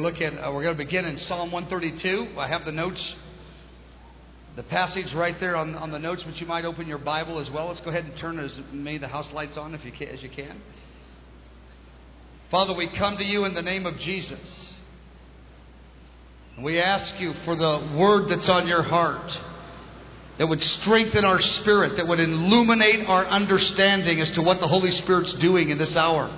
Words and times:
look 0.00 0.22
at, 0.22 0.32
uh, 0.32 0.50
we're 0.52 0.62
going 0.62 0.76
to 0.76 0.84
begin 0.84 1.04
in 1.04 1.18
Psalm 1.18 1.52
132. 1.52 2.38
I 2.38 2.48
have 2.48 2.64
the 2.64 2.72
notes, 2.72 3.14
the 4.56 4.62
passage 4.62 5.12
right 5.12 5.38
there 5.38 5.54
on, 5.54 5.74
on 5.74 5.90
the 5.90 5.98
notes, 5.98 6.24
but 6.24 6.40
you 6.40 6.46
might 6.46 6.64
open 6.64 6.86
your 6.88 6.98
Bible 6.98 7.38
as 7.38 7.50
well. 7.50 7.68
Let's 7.68 7.80
go 7.80 7.90
ahead 7.90 8.04
and 8.04 8.16
turn 8.16 8.38
as 8.38 8.58
the 8.72 9.08
house 9.08 9.32
lights 9.34 9.58
on 9.58 9.74
if 9.74 9.84
you 9.84 9.92
can, 9.92 10.08
as 10.08 10.22
you 10.22 10.30
can. 10.30 10.62
Father, 12.50 12.74
we 12.74 12.88
come 12.88 13.18
to 13.18 13.24
you 13.24 13.44
in 13.44 13.52
the 13.52 13.60
name 13.60 13.84
of 13.84 13.98
Jesus. 13.98 14.74
And 16.56 16.64
we 16.64 16.80
ask 16.80 17.20
you 17.20 17.34
for 17.44 17.54
the 17.54 17.94
word 17.94 18.28
that's 18.28 18.48
on 18.48 18.66
your 18.66 18.82
heart 18.82 19.38
that 20.38 20.46
would 20.46 20.62
strengthen 20.62 21.24
our 21.24 21.40
spirit, 21.40 21.96
that 21.96 22.08
would 22.08 22.18
illuminate 22.18 23.06
our 23.06 23.26
understanding 23.26 24.20
as 24.20 24.30
to 24.32 24.42
what 24.42 24.60
the 24.60 24.66
Holy 24.66 24.90
Spirit's 24.90 25.34
doing 25.34 25.68
in 25.68 25.76
this 25.76 25.96
hour. 25.96 26.30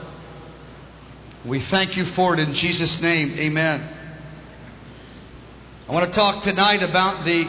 We 1.46 1.60
thank 1.60 1.94
you 1.98 2.06
for 2.06 2.32
it 2.32 2.40
in 2.40 2.54
Jesus' 2.54 3.02
name. 3.02 3.32
Amen. 3.38 3.86
I 5.86 5.92
want 5.92 6.10
to 6.10 6.18
talk 6.18 6.42
tonight 6.42 6.82
about 6.82 7.26
the 7.26 7.44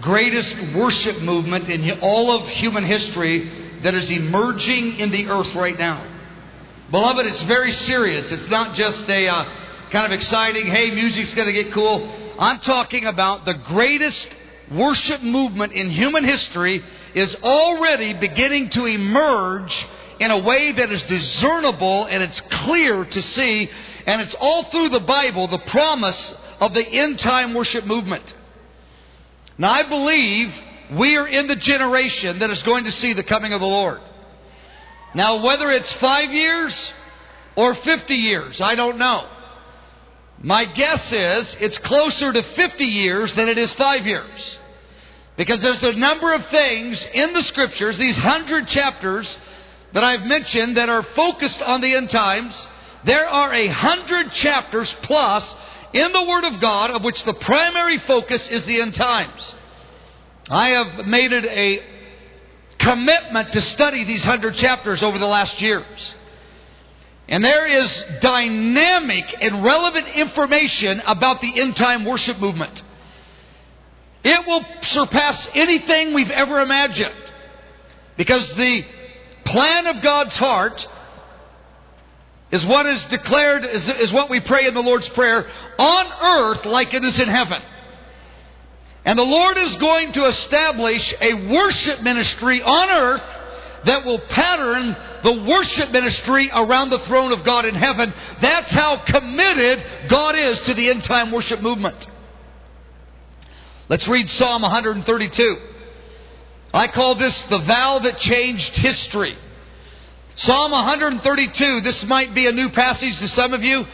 greatest 0.00 0.56
worship 0.74 1.20
movement 1.20 1.68
in 1.68 2.00
all 2.00 2.30
of 2.30 2.48
human 2.48 2.84
history 2.84 3.50
that 3.82 3.92
is 3.92 4.10
emerging 4.10 4.96
in 4.96 5.10
the 5.10 5.26
earth 5.26 5.54
right 5.54 5.78
now. 5.78 6.06
Beloved, 6.90 7.26
it's 7.26 7.42
very 7.42 7.70
serious. 7.70 8.32
It's 8.32 8.48
not 8.48 8.74
just 8.74 9.06
a 9.10 9.28
uh, 9.28 9.44
kind 9.90 10.06
of 10.06 10.12
exciting, 10.12 10.66
hey, 10.66 10.90
music's 10.92 11.34
going 11.34 11.48
to 11.48 11.52
get 11.52 11.70
cool. 11.70 12.10
I'm 12.38 12.60
talking 12.60 13.04
about 13.04 13.44
the 13.44 13.58
greatest 13.66 14.26
worship 14.72 15.22
movement 15.22 15.74
in 15.74 15.90
human 15.90 16.24
history 16.24 16.82
is 17.14 17.34
already 17.42 18.14
beginning 18.14 18.70
to 18.70 18.86
emerge 18.86 19.86
in 20.20 20.30
a 20.30 20.38
way 20.38 20.72
that 20.72 20.90
is 20.90 21.04
discernible 21.04 22.06
and 22.06 22.22
it's 22.22 22.40
clear 22.40 23.04
to 23.04 23.22
see, 23.22 23.70
and 24.06 24.20
it's 24.20 24.34
all 24.38 24.64
through 24.64 24.88
the 24.90 25.00
Bible, 25.00 25.46
the 25.48 25.58
promise 25.58 26.34
of 26.60 26.74
the 26.74 26.86
end 26.86 27.18
time 27.18 27.54
worship 27.54 27.84
movement. 27.84 28.34
Now, 29.56 29.70
I 29.70 29.82
believe 29.82 30.54
we 30.96 31.16
are 31.16 31.26
in 31.26 31.46
the 31.46 31.56
generation 31.56 32.40
that 32.40 32.50
is 32.50 32.62
going 32.62 32.84
to 32.84 32.92
see 32.92 33.12
the 33.12 33.22
coming 33.22 33.52
of 33.52 33.60
the 33.60 33.66
Lord. 33.66 34.00
Now, 35.14 35.44
whether 35.44 35.70
it's 35.70 35.92
five 35.94 36.30
years 36.30 36.92
or 37.56 37.74
50 37.74 38.14
years, 38.14 38.60
I 38.60 38.74
don't 38.74 38.98
know. 38.98 39.26
My 40.40 40.64
guess 40.64 41.12
is 41.12 41.56
it's 41.60 41.78
closer 41.78 42.32
to 42.32 42.42
50 42.42 42.84
years 42.84 43.34
than 43.34 43.48
it 43.48 43.58
is 43.58 43.72
five 43.72 44.06
years. 44.06 44.58
Because 45.36 45.62
there's 45.62 45.84
a 45.84 45.92
number 45.92 46.32
of 46.32 46.46
things 46.46 47.06
in 47.12 47.32
the 47.32 47.42
scriptures, 47.42 47.96
these 47.96 48.18
hundred 48.18 48.66
chapters, 48.68 49.38
that 49.92 50.04
I've 50.04 50.22
mentioned 50.22 50.76
that 50.76 50.88
are 50.88 51.02
focused 51.02 51.62
on 51.62 51.80
the 51.80 51.94
end 51.94 52.10
times, 52.10 52.68
there 53.04 53.26
are 53.26 53.54
a 53.54 53.68
hundred 53.68 54.32
chapters 54.32 54.94
plus 55.02 55.54
in 55.92 56.12
the 56.12 56.24
Word 56.24 56.44
of 56.44 56.60
God 56.60 56.90
of 56.90 57.04
which 57.04 57.24
the 57.24 57.34
primary 57.34 57.98
focus 57.98 58.48
is 58.48 58.64
the 58.66 58.80
end 58.80 58.94
times. 58.94 59.54
I 60.50 60.70
have 60.70 61.06
made 61.06 61.32
it 61.32 61.44
a 61.44 61.82
commitment 62.78 63.52
to 63.52 63.60
study 63.60 64.04
these 64.04 64.24
hundred 64.24 64.54
chapters 64.54 65.02
over 65.02 65.18
the 65.18 65.26
last 65.26 65.60
years. 65.60 66.14
And 67.28 67.44
there 67.44 67.66
is 67.66 68.04
dynamic 68.20 69.34
and 69.40 69.62
relevant 69.62 70.08
information 70.08 71.02
about 71.04 71.42
the 71.42 71.60
end 71.60 71.76
time 71.76 72.06
worship 72.06 72.38
movement. 72.38 72.82
It 74.24 74.46
will 74.46 74.64
surpass 74.82 75.46
anything 75.54 76.14
we've 76.14 76.30
ever 76.30 76.60
imagined. 76.60 77.14
Because 78.16 78.52
the 78.54 78.84
plan 79.48 79.86
of 79.86 80.02
God's 80.02 80.36
heart 80.36 80.86
is 82.50 82.64
what 82.64 82.86
is 82.86 83.04
declared, 83.06 83.64
is, 83.64 83.88
is 83.88 84.12
what 84.12 84.30
we 84.30 84.40
pray 84.40 84.66
in 84.66 84.74
the 84.74 84.82
Lord's 84.82 85.08
Prayer, 85.08 85.46
on 85.78 86.06
earth 86.06 86.64
like 86.64 86.94
it 86.94 87.04
is 87.04 87.18
in 87.18 87.28
heaven. 87.28 87.62
And 89.04 89.18
the 89.18 89.24
Lord 89.24 89.56
is 89.58 89.76
going 89.76 90.12
to 90.12 90.26
establish 90.26 91.14
a 91.20 91.34
worship 91.50 92.02
ministry 92.02 92.62
on 92.62 92.90
earth 92.90 93.22
that 93.84 94.04
will 94.04 94.18
pattern 94.18 94.96
the 95.22 95.44
worship 95.48 95.90
ministry 95.90 96.50
around 96.52 96.90
the 96.90 96.98
throne 97.00 97.32
of 97.32 97.44
God 97.44 97.64
in 97.64 97.74
heaven. 97.74 98.12
That's 98.40 98.72
how 98.72 98.98
committed 98.98 100.08
God 100.08 100.36
is 100.36 100.60
to 100.62 100.74
the 100.74 100.90
end 100.90 101.04
time 101.04 101.30
worship 101.30 101.62
movement. 101.62 102.06
Let's 103.88 104.08
read 104.08 104.28
Psalm 104.28 104.62
132. 104.62 105.56
I 106.74 106.88
call 106.88 107.14
this 107.14 107.40
the 107.44 107.58
vow 107.58 108.00
that 108.00 108.18
changed 108.18 108.76
history. 108.76 109.38
Psalm 110.38 110.70
132, 110.70 111.80
this 111.80 112.04
might 112.04 112.32
be 112.32 112.46
a 112.46 112.52
new 112.52 112.68
passage 112.68 113.18
to 113.18 113.26
some 113.26 113.52
of 113.52 113.64
you. 113.64 113.84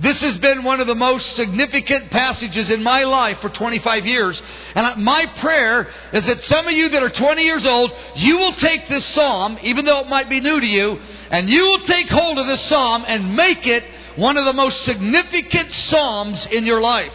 This 0.00 0.20
has 0.22 0.36
been 0.36 0.64
one 0.64 0.80
of 0.80 0.88
the 0.88 0.96
most 0.96 1.36
significant 1.36 2.10
passages 2.10 2.72
in 2.72 2.82
my 2.82 3.04
life 3.04 3.38
for 3.38 3.48
25 3.48 4.04
years. 4.04 4.42
And 4.74 5.04
my 5.04 5.26
prayer 5.38 5.88
is 6.12 6.26
that 6.26 6.40
some 6.40 6.66
of 6.66 6.72
you 6.72 6.88
that 6.88 7.04
are 7.04 7.08
20 7.08 7.40
years 7.40 7.66
old, 7.66 7.92
you 8.16 8.36
will 8.36 8.50
take 8.50 8.88
this 8.88 9.04
psalm, 9.04 9.58
even 9.62 9.84
though 9.84 10.00
it 10.00 10.08
might 10.08 10.28
be 10.28 10.40
new 10.40 10.58
to 10.58 10.66
you, 10.66 10.98
and 11.30 11.48
you 11.48 11.62
will 11.62 11.84
take 11.84 12.08
hold 12.08 12.40
of 12.40 12.48
this 12.48 12.62
psalm 12.62 13.04
and 13.06 13.36
make 13.36 13.68
it 13.68 13.84
one 14.16 14.36
of 14.36 14.44
the 14.44 14.52
most 14.52 14.82
significant 14.82 15.70
psalms 15.70 16.46
in 16.46 16.66
your 16.66 16.80
life. 16.80 17.12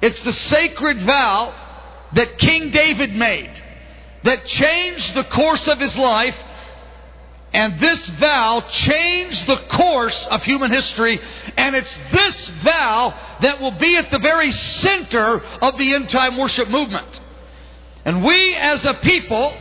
It's 0.00 0.22
the 0.22 0.32
sacred 0.32 1.02
vow 1.02 1.52
that 2.14 2.38
King 2.38 2.70
David 2.70 3.16
made 3.16 3.60
that 4.22 4.44
changed 4.44 5.16
the 5.16 5.24
course 5.24 5.66
of 5.66 5.80
his 5.80 5.98
life. 5.98 6.40
And 7.52 7.78
this 7.78 8.08
vow 8.08 8.60
changed 8.70 9.46
the 9.46 9.56
course 9.56 10.26
of 10.26 10.42
human 10.42 10.70
history. 10.70 11.20
And 11.56 11.76
it's 11.76 11.98
this 12.10 12.48
vow 12.62 13.14
that 13.40 13.60
will 13.60 13.72
be 13.72 13.96
at 13.96 14.10
the 14.10 14.18
very 14.18 14.50
center 14.50 15.42
of 15.60 15.76
the 15.76 15.94
end 15.94 16.08
time 16.08 16.38
worship 16.38 16.68
movement. 16.68 17.20
And 18.04 18.24
we 18.24 18.54
as 18.54 18.84
a 18.86 18.94
people, 18.94 19.54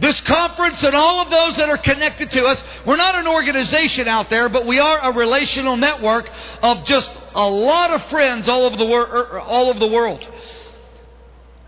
this 0.00 0.20
conference 0.20 0.82
and 0.84 0.94
all 0.94 1.20
of 1.20 1.30
those 1.30 1.56
that 1.56 1.68
are 1.68 1.76
connected 1.76 2.30
to 2.32 2.44
us, 2.44 2.62
we're 2.86 2.96
not 2.96 3.16
an 3.16 3.26
organization 3.26 4.06
out 4.06 4.30
there, 4.30 4.48
but 4.48 4.64
we 4.64 4.78
are 4.78 4.98
a 5.02 5.12
relational 5.12 5.76
network 5.76 6.30
of 6.62 6.84
just 6.84 7.10
a 7.34 7.48
lot 7.48 7.90
of 7.90 8.02
friends 8.04 8.48
all 8.48 8.64
over 8.64 8.76
the, 8.76 8.86
wor- 8.86 9.02
er, 9.02 9.40
all 9.40 9.70
over 9.70 9.78
the 9.78 9.88
world. 9.88 10.26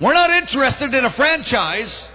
We're 0.01 0.15
not 0.15 0.31
interested 0.31 0.95
in 0.95 1.05
a 1.05 1.11
franchise. 1.11 2.09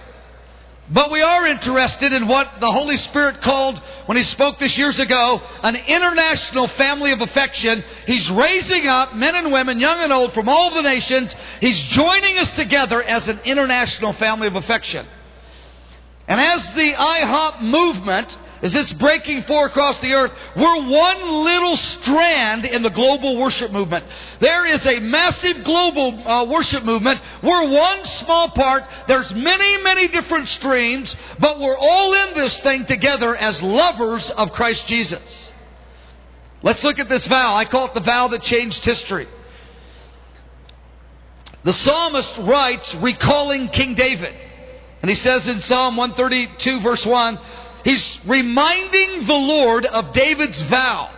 But 0.90 1.10
we 1.10 1.22
are 1.22 1.46
interested 1.46 2.12
in 2.12 2.26
what 2.26 2.60
the 2.60 2.70
Holy 2.70 2.96
Spirit 2.96 3.40
called, 3.40 3.78
when 4.06 4.16
He 4.16 4.24
spoke 4.24 4.58
this 4.58 4.76
years 4.76 4.98
ago, 4.98 5.40
an 5.62 5.76
international 5.76 6.66
family 6.68 7.12
of 7.12 7.20
affection. 7.20 7.84
He's 8.06 8.30
raising 8.30 8.88
up 8.88 9.14
men 9.14 9.34
and 9.34 9.52
women, 9.52 9.78
young 9.78 10.00
and 10.00 10.12
old, 10.12 10.32
from 10.32 10.48
all 10.48 10.74
the 10.74 10.82
nations. 10.82 11.34
He's 11.60 11.78
joining 11.78 12.38
us 12.38 12.50
together 12.52 13.02
as 13.02 13.28
an 13.28 13.40
international 13.44 14.12
family 14.12 14.48
of 14.48 14.56
affection. 14.56 15.06
And 16.26 16.40
as 16.40 16.74
the 16.74 16.92
IHOP 16.92 17.62
movement 17.62 18.36
as 18.62 18.76
it's 18.76 18.92
breaking 18.92 19.42
forth 19.42 19.72
across 19.72 19.98
the 19.98 20.12
earth, 20.12 20.32
we're 20.56 20.88
one 20.88 21.44
little 21.44 21.74
strand 21.76 22.64
in 22.64 22.82
the 22.82 22.90
global 22.90 23.36
worship 23.36 23.72
movement. 23.72 24.06
There 24.38 24.66
is 24.66 24.86
a 24.86 25.00
massive 25.00 25.64
global 25.64 26.26
uh, 26.26 26.44
worship 26.44 26.84
movement. 26.84 27.20
We're 27.42 27.68
one 27.68 28.04
small 28.04 28.50
part. 28.50 28.84
There's 29.08 29.34
many, 29.34 29.82
many 29.82 30.06
different 30.06 30.46
streams, 30.46 31.14
but 31.40 31.58
we're 31.58 31.76
all 31.76 32.14
in 32.14 32.34
this 32.34 32.56
thing 32.60 32.86
together 32.86 33.34
as 33.34 33.60
lovers 33.60 34.30
of 34.30 34.52
Christ 34.52 34.86
Jesus. 34.86 35.52
Let's 36.62 36.84
look 36.84 37.00
at 37.00 37.08
this 37.08 37.26
vow. 37.26 37.56
I 37.56 37.64
call 37.64 37.86
it 37.86 37.94
the 37.94 38.00
vow 38.00 38.28
that 38.28 38.42
changed 38.42 38.84
history. 38.84 39.26
The 41.64 41.72
psalmist 41.72 42.38
writes, 42.38 42.94
recalling 42.94 43.68
King 43.68 43.94
David. 43.94 44.34
And 45.00 45.10
he 45.10 45.16
says 45.16 45.48
in 45.48 45.58
Psalm 45.58 45.96
132, 45.96 46.80
verse 46.80 47.04
1, 47.04 47.38
He's 47.84 48.18
reminding 48.26 49.26
the 49.26 49.34
Lord 49.34 49.86
of 49.86 50.12
David's 50.12 50.60
vow 50.62 51.10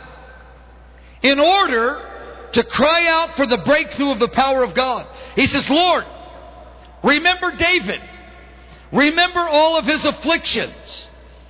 in 1.22 1.38
order 1.40 2.10
to 2.52 2.64
cry 2.64 3.06
out 3.08 3.36
for 3.36 3.46
the 3.46 3.58
breakthrough 3.58 4.12
of 4.12 4.18
the 4.18 4.28
power 4.28 4.62
of 4.62 4.74
God. 4.74 5.06
He 5.34 5.46
says, 5.46 5.68
Lord, 5.68 6.04
remember 7.02 7.56
David. 7.56 8.00
Remember 8.92 9.40
all 9.40 9.76
of 9.76 9.86
his 9.86 10.04
afflictions. 10.06 11.08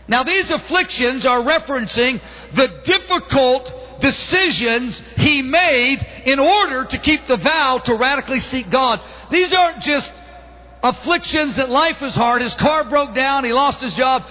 Now, 0.08 0.22
these 0.22 0.50
afflictions 0.50 1.26
are 1.26 1.40
referencing 1.40 2.20
the 2.54 2.68
difficult 2.84 4.00
decisions 4.00 5.00
he 5.16 5.42
made 5.42 6.04
in 6.26 6.38
order 6.38 6.84
to 6.84 6.98
keep 6.98 7.26
the 7.26 7.36
vow 7.36 7.78
to 7.78 7.94
radically 7.94 8.40
seek 8.40 8.70
God. 8.70 9.00
These 9.30 9.52
aren't 9.54 9.80
just 9.80 10.12
afflictions 10.82 11.56
that 11.56 11.70
life 11.70 12.02
is 12.02 12.14
hard. 12.14 12.42
His 12.42 12.54
car 12.54 12.84
broke 12.84 13.14
down, 13.14 13.44
he 13.44 13.52
lost 13.52 13.80
his 13.80 13.94
job. 13.94 14.24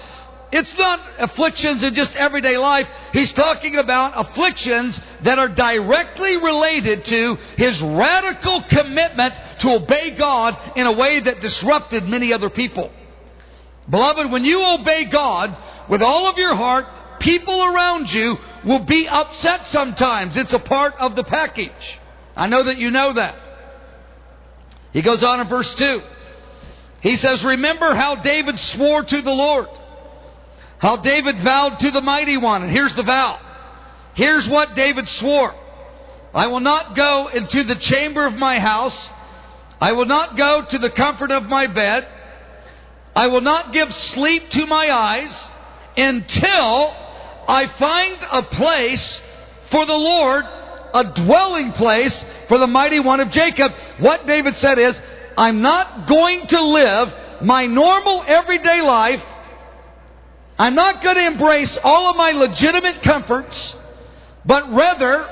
It's 0.54 0.78
not 0.78 1.00
afflictions 1.18 1.84
in 1.84 1.96
just 1.96 2.16
everyday 2.16 2.58
life. 2.58 2.88
He's 3.12 3.32
talking 3.32 3.76
about 3.76 4.14
afflictions 4.16 5.00
that 5.24 5.40
are 5.40 5.48
directly 5.48 6.38
related 6.38 7.06
to 7.06 7.38
his 7.58 7.82
radical 7.82 8.62
commitment 8.62 9.34
to 9.62 9.72
obey 9.72 10.12
God 10.12 10.78
in 10.78 10.86
a 10.86 10.92
way 10.92 11.20
that 11.22 11.42
disrupted 11.42 12.04
many 12.04 12.32
other 12.32 12.52
people. 12.52 12.92
Beloved, 13.90 14.32
when 14.32 14.46
you 14.46 14.64
obey 14.64 15.06
God 15.06 15.58
with 15.90 16.04
all 16.04 16.28
of 16.28 16.38
your 16.38 16.54
heart, 16.54 16.86
people 17.20 17.64
around 17.64 18.14
you 18.14 18.38
will 18.64 18.86
be 18.86 19.08
upset 19.08 19.66
sometimes. 19.66 20.38
It's 20.38 20.54
a 20.54 20.60
part 20.60 20.94
of 21.00 21.16
the 21.16 21.24
package. 21.24 22.00
I 22.36 22.46
know 22.46 22.62
that 22.62 22.78
you 22.78 22.92
know 22.92 23.12
that. 23.14 23.36
He 24.92 25.02
goes 25.02 25.24
on 25.24 25.40
in 25.40 25.48
verse 25.48 25.74
2. 25.74 26.02
He 27.02 27.16
says, 27.16 27.44
Remember 27.44 27.96
how 27.96 28.16
David 28.16 28.60
swore 28.60 29.04
to 29.04 29.22
the 29.24 29.34
Lord, 29.34 29.68
how 30.84 30.98
David 30.98 31.40
vowed 31.40 31.80
to 31.80 31.92
the 31.92 32.02
mighty 32.02 32.36
one. 32.36 32.62
And 32.62 32.70
here's 32.70 32.94
the 32.94 33.04
vow. 33.04 33.40
Here's 34.16 34.46
what 34.50 34.76
David 34.76 35.08
swore 35.08 35.56
I 36.34 36.48
will 36.48 36.60
not 36.60 36.94
go 36.94 37.28
into 37.28 37.64
the 37.64 37.76
chamber 37.76 38.26
of 38.26 38.36
my 38.36 38.60
house, 38.60 39.10
I 39.80 39.94
will 39.94 40.06
not 40.06 40.36
go 40.36 40.66
to 40.66 40.78
the 40.78 40.90
comfort 40.90 41.32
of 41.32 41.44
my 41.44 41.68
bed, 41.68 42.06
I 43.16 43.28
will 43.28 43.40
not 43.40 43.72
give 43.72 43.94
sleep 43.94 44.50
to 44.50 44.66
my 44.66 44.92
eyes 44.92 45.52
until 45.96 46.94
I 47.48 47.68
find 47.80 48.18
a 48.30 48.44
place 48.44 49.22
for 49.70 49.86
the 49.86 49.98
Lord, 49.98 50.44
a 50.94 51.14
dwelling 51.16 51.72
place 51.72 52.26
for 52.50 52.58
the 52.58 52.68
mighty 52.68 53.00
one 53.00 53.22
of 53.22 53.30
Jacob. 53.30 53.72
What 54.00 54.28
David 54.28 54.58
said 54.58 54.80
is, 54.80 55.00
I'm 55.38 55.62
not 55.62 56.08
going 56.08 56.46
to 56.48 56.62
live 56.62 57.14
my 57.42 57.68
normal 57.68 58.22
everyday 58.28 58.82
life. 58.82 59.24
I'm 60.64 60.76
not 60.76 61.04
going 61.04 61.18
to 61.18 61.26
embrace 61.26 61.78
all 61.84 62.10
of 62.10 62.16
my 62.16 62.32
legitimate 62.32 63.02
comforts, 63.04 63.76
but 64.46 64.72
rather 64.72 65.28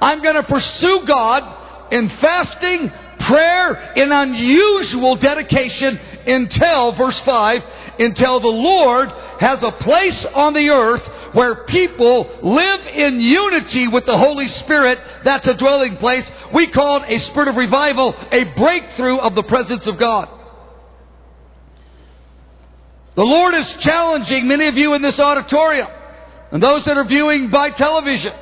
I'm 0.00 0.22
going 0.22 0.36
to 0.36 0.44
pursue 0.44 1.02
God 1.04 1.92
in 1.92 2.08
fasting, 2.08 2.92
prayer, 3.18 3.94
in 3.96 4.12
unusual 4.12 5.16
dedication 5.16 5.98
until, 6.28 6.92
verse 6.92 7.18
5, 7.18 7.64
until 7.98 8.38
the 8.38 8.46
Lord 8.46 9.08
has 9.40 9.64
a 9.64 9.72
place 9.72 10.24
on 10.26 10.54
the 10.54 10.70
earth 10.70 11.04
where 11.32 11.64
people 11.64 12.30
live 12.44 12.86
in 12.86 13.18
unity 13.18 13.88
with 13.88 14.06
the 14.06 14.16
Holy 14.16 14.46
Spirit. 14.46 15.00
That's 15.24 15.48
a 15.48 15.54
dwelling 15.54 15.96
place. 15.96 16.30
We 16.54 16.68
call 16.68 17.02
it 17.02 17.12
a 17.12 17.18
spirit 17.18 17.48
of 17.48 17.56
revival, 17.56 18.14
a 18.30 18.44
breakthrough 18.54 19.18
of 19.18 19.34
the 19.34 19.42
presence 19.42 19.88
of 19.88 19.98
God. 19.98 20.35
The 23.16 23.24
Lord 23.24 23.54
is 23.54 23.72
challenging 23.78 24.46
many 24.46 24.66
of 24.66 24.76
you 24.76 24.92
in 24.92 25.00
this 25.00 25.18
auditorium 25.18 25.88
and 26.50 26.62
those 26.62 26.84
that 26.84 26.98
are 26.98 27.04
viewing 27.04 27.48
by 27.48 27.70
television. 27.70 28.34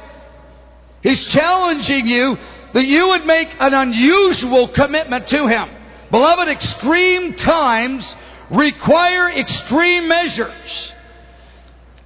He's 1.00 1.25
challenging 1.26 2.09
you 2.09 2.37
that 2.73 2.85
you 2.85 3.09
would 3.09 3.25
make 3.25 3.49
an 3.61 3.73
unusual 3.73 4.67
commitment 4.69 5.29
to 5.29 5.47
Him. 5.47 5.69
Beloved, 6.11 6.49
extreme 6.49 7.35
times 7.35 8.17
require 8.50 9.31
extreme 9.31 10.09
measures. 10.09 10.93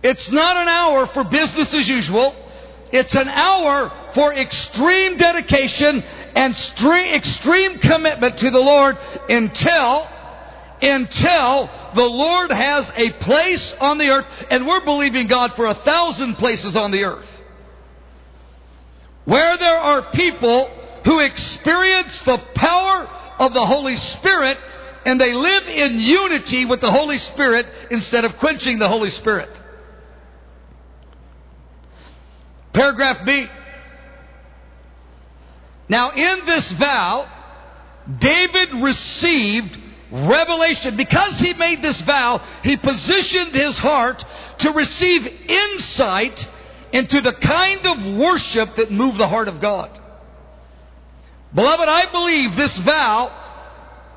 It's 0.03 0.31
not 0.31 0.57
an 0.57 0.69
hour 0.69 1.07
for 1.07 1.25
business 1.25 1.73
as 1.73 1.89
usual. 1.89 2.37
It's 2.93 3.15
an 3.15 3.29
hour 3.29 3.91
for 4.15 4.35
extreme 4.35 5.17
dedication 5.17 6.03
and 6.35 6.55
extreme 6.55 7.79
commitment 7.79 8.39
to 8.39 8.51
the 8.51 8.61
Lord 8.61 8.99
until 9.29 10.07
until 10.81 11.71
the 11.95 12.05
Lord 12.05 12.51
has 12.51 12.91
a 12.97 13.13
place 13.13 13.75
on 13.81 13.99
the 13.99 14.11
earth, 14.11 14.27
and 14.51 14.67
we're 14.67 14.85
believing 14.85 15.27
God 15.27 15.55
for 15.55 15.67
a 15.67 15.75
thousand 15.75 16.37
places 16.37 16.77
on 16.77 16.91
the 16.91 17.05
earth. 17.05 17.29
Where 19.25 19.57
there 19.59 19.77
are 19.77 20.11
people 20.13 20.71
who 21.05 21.21
experience 21.21 22.21
the 22.23 22.39
power 22.55 23.07
of 23.39 23.53
the 23.55 23.65
Holy 23.65 23.97
Spirit 23.97 24.59
and 25.05 25.21
they 25.21 25.33
live 25.33 25.65
in 25.65 25.99
unity 26.01 26.67
with 26.67 26.81
the 26.81 26.91
Holy 26.91 27.19
Spirit 27.19 27.67
instead 27.91 28.25
of 28.27 28.37
quenching 28.37 28.79
the 28.79 28.89
Holy 28.89 29.09
Spirit. 29.09 29.49
Paragraph 32.75 33.25
B. 33.25 33.47
Now, 35.89 36.11
in 36.11 36.45
this 36.45 36.71
vow, 36.73 37.27
David 38.19 38.83
received 38.83 39.79
revelation. 40.11 40.97
Because 40.97 41.39
he 41.39 41.55
made 41.55 41.83
this 41.83 42.01
vow, 42.03 42.39
he 42.63 42.77
positioned 42.77 43.55
his 43.55 43.79
heart 43.79 44.25
to 44.59 44.73
receive 44.73 45.27
insight 45.27 46.49
into 46.93 47.21
the 47.21 47.33
kind 47.33 47.87
of 47.87 48.19
worship 48.19 48.77
that 48.77 48.91
moved 48.91 49.19
the 49.19 49.29
heart 49.29 49.49
of 49.49 49.61
God. 49.61 49.99
Beloved, 51.55 51.89
I 51.89 52.11
believe 52.11 52.57
this 52.57 52.77
vow 52.79 53.35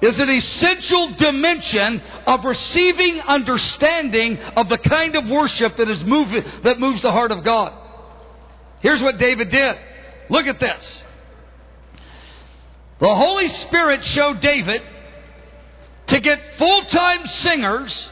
is 0.01 0.19
an 0.19 0.29
essential 0.29 1.11
dimension 1.11 2.01
of 2.25 2.43
receiving 2.43 3.19
understanding 3.21 4.37
of 4.39 4.67
the 4.67 4.77
kind 4.77 5.15
of 5.15 5.29
worship 5.29 5.77
that 5.77 5.89
is 5.89 6.03
moving, 6.03 6.43
that 6.63 6.79
moves 6.79 7.03
the 7.03 7.11
heart 7.11 7.31
of 7.31 7.43
God. 7.43 7.73
Here's 8.79 9.01
what 9.01 9.19
David 9.19 9.51
did. 9.51 9.77
Look 10.29 10.47
at 10.47 10.59
this. 10.59 11.05
The 12.99 13.15
Holy 13.15 13.47
Spirit 13.47 14.03
showed 14.03 14.41
David 14.41 14.81
to 16.11 16.19
get 16.19 16.45
full-time 16.57 17.25
singers 17.25 18.11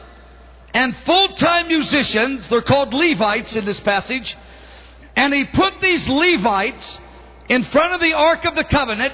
and 0.72 0.96
full-time 1.04 1.68
musicians. 1.68 2.48
They're 2.48 2.62
called 2.62 2.94
Levites 2.94 3.56
in 3.56 3.66
this 3.66 3.78
passage. 3.80 4.34
And 5.14 5.34
he 5.34 5.44
put 5.44 5.82
these 5.82 6.08
Levites 6.08 6.98
in 7.50 7.62
front 7.64 7.92
of 7.92 8.00
the 8.00 8.14
Ark 8.14 8.46
of 8.46 8.54
the 8.54 8.64
Covenant 8.64 9.12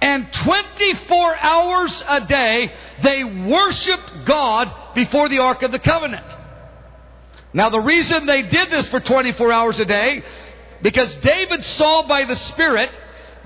and 0.00 0.32
24 0.32 1.36
hours 1.38 2.04
a 2.06 2.20
day, 2.26 2.70
they 3.02 3.24
worshiped 3.24 4.26
God 4.26 4.94
before 4.94 5.28
the 5.28 5.40
Ark 5.40 5.64
of 5.64 5.72
the 5.72 5.80
Covenant. 5.80 6.26
Now, 7.52 7.70
the 7.70 7.80
reason 7.80 8.26
they 8.26 8.42
did 8.42 8.70
this 8.70 8.88
for 8.90 9.00
24 9.00 9.50
hours 9.50 9.80
a 9.80 9.84
day, 9.84 10.22
because 10.82 11.16
David 11.16 11.64
saw 11.64 12.06
by 12.06 12.26
the 12.26 12.36
Spirit 12.36 12.90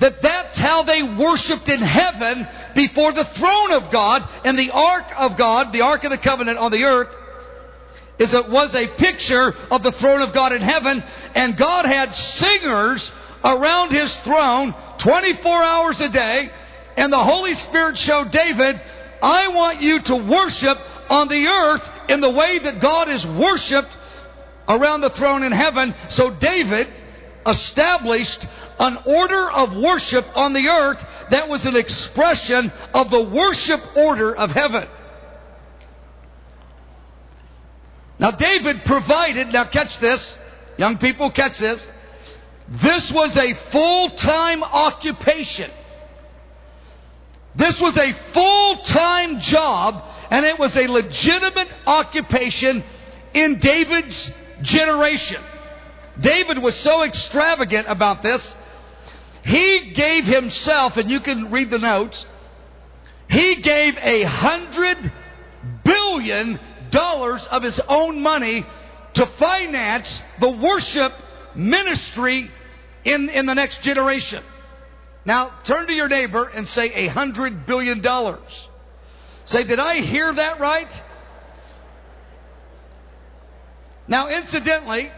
that 0.00 0.23
that's 0.23 0.56
how 0.56 0.83
they 0.83 1.03
worshiped 1.03 1.69
in 1.69 1.81
heaven 1.81 2.47
before 2.75 3.12
the 3.12 3.25
throne 3.25 3.73
of 3.73 3.91
God 3.91 4.29
and 4.45 4.59
the 4.59 4.71
Ark 4.71 5.06
of 5.17 5.37
God, 5.37 5.73
the 5.73 5.83
Ark 5.83 6.05
of 6.05 6.11
the 6.11 6.19
Covenant 6.19 6.59
on 6.59 6.71
the 6.71 6.85
earth, 6.85 7.15
is 8.19 8.35
it 8.35 8.49
was 8.49 8.75
a 8.75 8.89
picture 8.97 9.55
of 9.71 9.83
the 9.83 9.93
throne 9.93 10.23
of 10.23 10.33
God 10.33 10.53
in 10.53 10.62
heaven, 10.62 11.03
and 11.35 11.56
God 11.56 11.85
had 11.85 12.15
singers 12.15 13.12
around 13.45 13.93
his 13.93 14.15
throne 14.19 14.75
24 14.99 15.62
hours 15.62 16.00
a 16.00 16.09
day, 16.09 16.50
and 16.97 17.12
the 17.12 17.23
Holy 17.23 17.55
Spirit 17.55 17.97
showed 17.97 18.31
David, 18.33 18.81
I 19.23 19.49
want 19.49 19.83
you 19.83 20.00
to 20.03 20.17
worship 20.17 20.79
on 21.09 21.29
the 21.29 21.47
earth 21.47 21.89
in 22.09 22.21
the 22.21 22.31
way 22.31 22.59
that 22.59 22.81
God 22.81 23.09
is 23.09 23.27
worshiped 23.27 23.91
around 24.69 25.00
the 25.00 25.11
throne 25.11 25.43
in 25.43 25.53
heaven. 25.53 25.95
So 26.09 26.31
David 26.31 26.89
established 27.47 28.47
an 28.78 28.98
order 29.04 29.50
of 29.50 29.76
worship 29.76 30.26
on 30.34 30.52
the 30.52 30.69
earth 30.69 31.04
that 31.30 31.48
was 31.48 31.66
an 31.66 31.76
expression 31.76 32.73
of 32.94 33.11
the 33.11 33.23
worship 33.23 33.80
order 33.97 34.35
of 34.35 34.50
heaven. 34.50 34.88
Now, 38.18 38.32
David 38.32 38.85
provided, 38.85 39.52
now 39.52 39.64
catch 39.64 39.99
this, 39.99 40.37
young 40.76 40.99
people, 40.99 41.30
catch 41.30 41.58
this. 41.58 41.88
This 42.68 43.11
was 43.12 43.37
a 43.37 43.54
full 43.70 44.11
time 44.11 44.62
occupation. 44.62 45.70
This 47.54 47.80
was 47.80 47.97
a 47.97 48.12
full 48.32 48.76
time 48.78 49.40
job, 49.40 50.04
and 50.30 50.44
it 50.44 50.58
was 50.58 50.76
a 50.76 50.87
legitimate 50.87 51.68
occupation 51.87 52.85
in 53.35 53.58
David's 53.58 54.30
generation. 54.62 55.42
David 56.20 56.58
was 56.58 56.75
so 56.75 57.04
extravagant 57.04 57.87
about 57.88 58.23
this, 58.23 58.54
he 59.49 59.93
gave 59.95 60.26
himself, 60.26 60.99
and 60.99 61.11
you 61.11 61.21
can 61.21 61.50
read 61.50 61.71
the 61.71 61.78
notes, 61.78 62.26
he 63.31 63.57
gave 63.62 63.97
a 63.97 64.23
hundred 64.25 65.11
billion 65.85 66.61
dollars 66.90 67.47
of 67.47 67.62
his 67.62 67.81
own 67.88 68.21
money 68.21 68.67
to 69.14 69.26
finance 69.38 70.21
the 70.38 70.50
worship 70.50 71.14
ministry 71.55 72.50
in, 73.07 73.31
in 73.31 73.47
the 73.47 73.55
next 73.55 73.81
generation. 73.81 74.45
Now, 75.25 75.50
turn 75.64 75.87
to 75.87 75.95
your 75.95 76.09
neighbor 76.09 76.45
and 76.45 76.69
say 76.69 76.93
a 76.93 77.07
hundred 77.07 77.64
billion 77.64 78.02
dollars. 78.02 78.69
Say, 79.47 79.64
did 79.64 79.78
I 79.78 80.02
hear 80.02 80.35
that 80.35 80.61
right? 80.61 81.02
Now, 84.07 84.28
incidentally, 84.28 85.11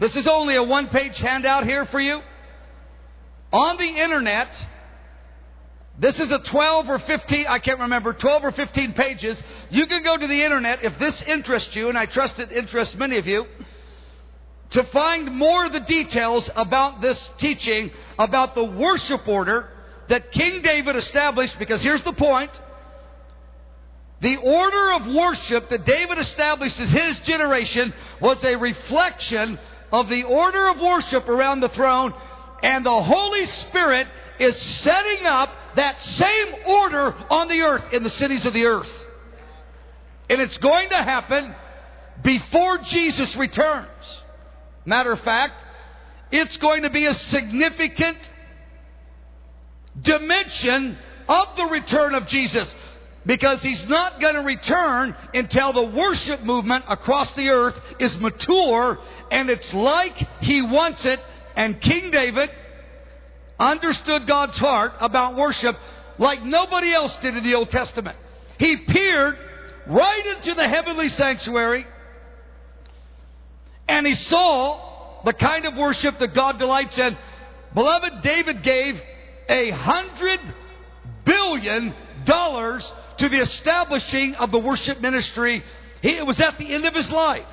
this 0.00 0.16
is 0.16 0.26
only 0.26 0.56
a 0.56 0.64
one 0.64 0.88
page 0.88 1.18
handout 1.18 1.64
here 1.64 1.84
for 1.84 2.00
you. 2.00 2.22
On 3.52 3.76
the 3.76 3.84
internet, 3.84 4.66
this 5.98 6.18
is 6.18 6.30
a 6.30 6.38
12 6.38 6.88
or 6.88 6.98
15, 6.98 7.46
I 7.46 7.58
can't 7.58 7.80
remember, 7.80 8.14
12 8.14 8.44
or 8.44 8.52
15 8.52 8.94
pages. 8.94 9.42
You 9.70 9.86
can 9.86 10.02
go 10.02 10.16
to 10.16 10.26
the 10.26 10.42
internet 10.42 10.82
if 10.82 10.98
this 10.98 11.20
interests 11.22 11.76
you, 11.76 11.88
and 11.90 11.98
I 11.98 12.06
trust 12.06 12.40
it 12.40 12.50
interests 12.50 12.94
many 12.96 13.18
of 13.18 13.26
you 13.26 13.46
to 14.70 14.84
find 14.84 15.34
more 15.34 15.66
of 15.66 15.72
the 15.72 15.80
details 15.80 16.48
about 16.56 17.02
this 17.02 17.30
teaching 17.36 17.90
about 18.18 18.54
the 18.54 18.64
worship 18.64 19.28
order 19.28 19.68
that 20.08 20.32
King 20.32 20.62
David 20.62 20.96
established, 20.96 21.58
because 21.58 21.82
here's 21.82 22.02
the 22.02 22.12
point. 22.12 22.50
The 24.20 24.36
order 24.36 24.92
of 24.92 25.06
worship 25.14 25.68
that 25.68 25.84
David 25.84 26.18
established 26.18 26.80
as 26.80 26.90
his 26.90 27.18
generation 27.20 27.92
was 28.20 28.42
a 28.44 28.56
reflection 28.56 29.58
of 29.90 30.08
the 30.08 30.22
order 30.22 30.68
of 30.68 30.80
worship 30.80 31.28
around 31.28 31.60
the 31.60 31.68
throne, 31.68 32.14
and 32.62 32.86
the 32.86 33.02
Holy 33.02 33.44
Spirit 33.44 34.06
is 34.38 34.56
setting 34.56 35.26
up 35.26 35.50
that 35.76 36.00
same 36.00 36.54
order 36.66 37.14
on 37.30 37.48
the 37.48 37.60
earth, 37.62 37.92
in 37.92 38.02
the 38.02 38.10
cities 38.10 38.46
of 38.46 38.52
the 38.52 38.66
earth. 38.66 39.04
And 40.28 40.40
it's 40.40 40.58
going 40.58 40.88
to 40.90 40.96
happen 40.96 41.54
before 42.22 42.78
Jesus 42.78 43.36
returns. 43.36 44.22
Matter 44.84 45.12
of 45.12 45.20
fact, 45.20 45.54
it's 46.30 46.56
going 46.56 46.82
to 46.82 46.90
be 46.90 47.06
a 47.06 47.14
significant 47.14 48.18
dimension 50.00 50.96
of 51.28 51.56
the 51.56 51.64
return 51.64 52.14
of 52.14 52.26
Jesus 52.26 52.74
because 53.24 53.62
he's 53.62 53.86
not 53.86 54.20
going 54.20 54.34
to 54.34 54.40
return 54.40 55.14
until 55.34 55.72
the 55.72 55.84
worship 55.84 56.42
movement 56.42 56.84
across 56.88 57.32
the 57.34 57.50
earth 57.50 57.80
is 57.98 58.18
mature 58.18 58.98
and 59.30 59.48
it's 59.48 59.72
like 59.72 60.16
he 60.40 60.62
wants 60.62 61.04
it. 61.04 61.20
And 61.56 61.80
King 61.80 62.10
David 62.10 62.50
understood 63.58 64.26
God's 64.26 64.58
heart 64.58 64.92
about 65.00 65.36
worship 65.36 65.76
like 66.18 66.42
nobody 66.42 66.92
else 66.92 67.16
did 67.18 67.36
in 67.36 67.44
the 67.44 67.54
Old 67.54 67.70
Testament. 67.70 68.16
He 68.58 68.76
peered 68.76 69.38
right 69.86 70.26
into 70.36 70.54
the 70.54 70.68
heavenly 70.68 71.08
sanctuary 71.08 71.86
and 73.88 74.06
he 74.06 74.14
saw 74.14 75.22
the 75.24 75.32
kind 75.32 75.64
of 75.66 75.76
worship 75.76 76.18
that 76.18 76.34
God 76.34 76.58
delights 76.58 76.98
in. 76.98 77.16
Beloved, 77.74 78.22
David 78.22 78.62
gave 78.62 79.00
a 79.48 79.70
hundred 79.70 80.40
billion 81.24 81.94
dollars 82.24 82.92
to 83.18 83.28
the 83.28 83.40
establishing 83.40 84.34
of 84.36 84.50
the 84.50 84.58
worship 84.58 85.00
ministry. 85.00 85.62
He, 86.00 86.16
it 86.16 86.26
was 86.26 86.40
at 86.40 86.58
the 86.58 86.72
end 86.72 86.86
of 86.86 86.94
his 86.94 87.10
life. 87.10 87.46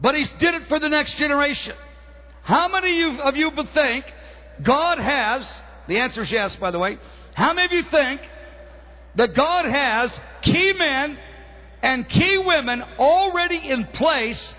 But 0.00 0.14
he 0.14 0.24
did 0.38 0.54
it 0.54 0.66
for 0.66 0.80
the 0.80 0.88
next 0.88 1.16
generation. 1.16 1.76
How 2.42 2.68
many 2.68 3.18
of 3.20 3.36
you 3.36 3.50
think 3.72 4.04
God 4.62 4.98
has, 4.98 5.60
the 5.86 5.98
answer 5.98 6.22
is 6.22 6.32
yes, 6.32 6.56
by 6.56 6.70
the 6.70 6.78
way, 6.78 6.98
how 7.34 7.54
many 7.54 7.66
of 7.66 7.72
you 7.72 7.90
think 7.90 8.20
that 9.14 9.34
God 9.34 9.64
has 9.64 10.18
key 10.42 10.72
men 10.72 11.18
and 11.82 12.08
key 12.08 12.38
women 12.38 12.82
already 12.98 13.56
in 13.56 13.84
place 13.86 14.54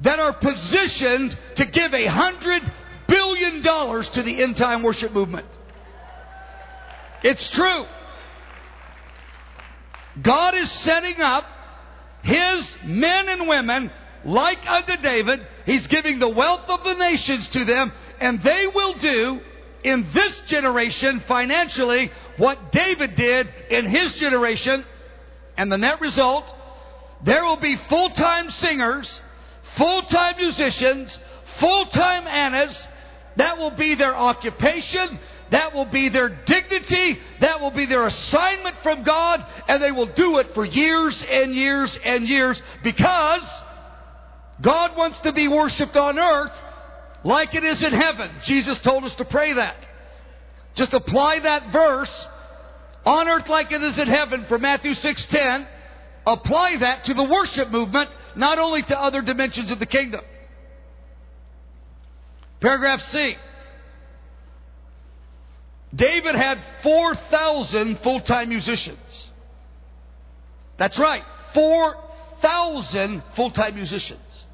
that 0.00 0.18
are 0.18 0.32
positioned 0.32 1.36
to 1.56 1.64
give 1.66 1.94
a 1.94 2.06
hundred 2.06 2.62
billion 3.06 3.62
dollars 3.62 4.08
to 4.10 4.22
the 4.22 4.42
end 4.42 4.56
time 4.56 4.82
worship 4.82 5.12
movement? 5.12 5.46
It's 7.22 7.48
true. 7.50 7.84
God 10.20 10.54
is 10.54 10.70
setting 10.70 11.20
up 11.20 11.44
His 12.22 12.76
men 12.84 13.28
and 13.28 13.48
women 13.48 13.90
like 14.28 14.68
unto 14.68 14.96
David. 14.98 15.40
He's 15.64 15.86
giving 15.86 16.18
the 16.18 16.28
wealth 16.28 16.68
of 16.68 16.84
the 16.84 16.94
nations 16.94 17.48
to 17.50 17.64
them, 17.64 17.92
and 18.20 18.42
they 18.42 18.66
will 18.66 18.92
do 18.94 19.40
in 19.82 20.06
this 20.12 20.40
generation 20.40 21.20
financially 21.20 22.10
what 22.36 22.72
David 22.72 23.14
did 23.14 23.52
in 23.70 23.86
his 23.86 24.14
generation. 24.14 24.84
And 25.56 25.72
the 25.72 25.78
net 25.78 26.00
result, 26.00 26.54
there 27.24 27.44
will 27.44 27.56
be 27.56 27.76
full 27.76 28.10
time 28.10 28.50
singers, 28.50 29.20
full 29.76 30.02
time 30.02 30.36
musicians, 30.36 31.18
full 31.58 31.86
time 31.86 32.26
Annas. 32.26 32.86
That 33.36 33.58
will 33.58 33.70
be 33.70 33.94
their 33.94 34.16
occupation. 34.16 35.18
That 35.50 35.74
will 35.74 35.86
be 35.86 36.08
their 36.08 36.28
dignity. 36.28 37.18
That 37.40 37.60
will 37.60 37.70
be 37.70 37.86
their 37.86 38.04
assignment 38.04 38.76
from 38.82 39.04
God. 39.04 39.46
And 39.68 39.82
they 39.82 39.92
will 39.92 40.06
do 40.06 40.38
it 40.38 40.52
for 40.54 40.64
years 40.64 41.22
and 41.30 41.54
years 41.54 41.98
and 42.04 42.28
years 42.28 42.60
because 42.82 43.48
God 44.60 44.96
wants 44.96 45.20
to 45.20 45.32
be 45.32 45.48
worshiped 45.48 45.96
on 45.96 46.18
earth 46.18 46.56
like 47.24 47.54
it 47.54 47.64
is 47.64 47.82
in 47.82 47.92
heaven. 47.92 48.30
Jesus 48.42 48.80
told 48.80 49.04
us 49.04 49.14
to 49.16 49.24
pray 49.24 49.52
that. 49.52 49.76
Just 50.74 50.94
apply 50.94 51.40
that 51.40 51.72
verse 51.72 52.26
on 53.04 53.28
earth 53.28 53.48
like 53.48 53.72
it 53.72 53.82
is 53.82 53.98
in 53.98 54.08
heaven 54.08 54.44
from 54.44 54.62
Matthew 54.62 54.92
6:10. 54.94 55.66
Apply 56.26 56.76
that 56.76 57.04
to 57.04 57.14
the 57.14 57.24
worship 57.24 57.70
movement, 57.70 58.10
not 58.36 58.58
only 58.58 58.82
to 58.82 59.00
other 59.00 59.22
dimensions 59.22 59.70
of 59.70 59.78
the 59.78 59.86
kingdom. 59.86 60.24
Paragraph 62.60 63.00
C. 63.02 63.36
David 65.94 66.34
had 66.34 66.62
4,000 66.82 68.00
full-time 68.00 68.50
musicians. 68.50 69.30
That's 70.76 70.98
right. 70.98 71.24
4,000 71.54 73.22
full-time 73.34 73.74
musicians. 73.74 74.44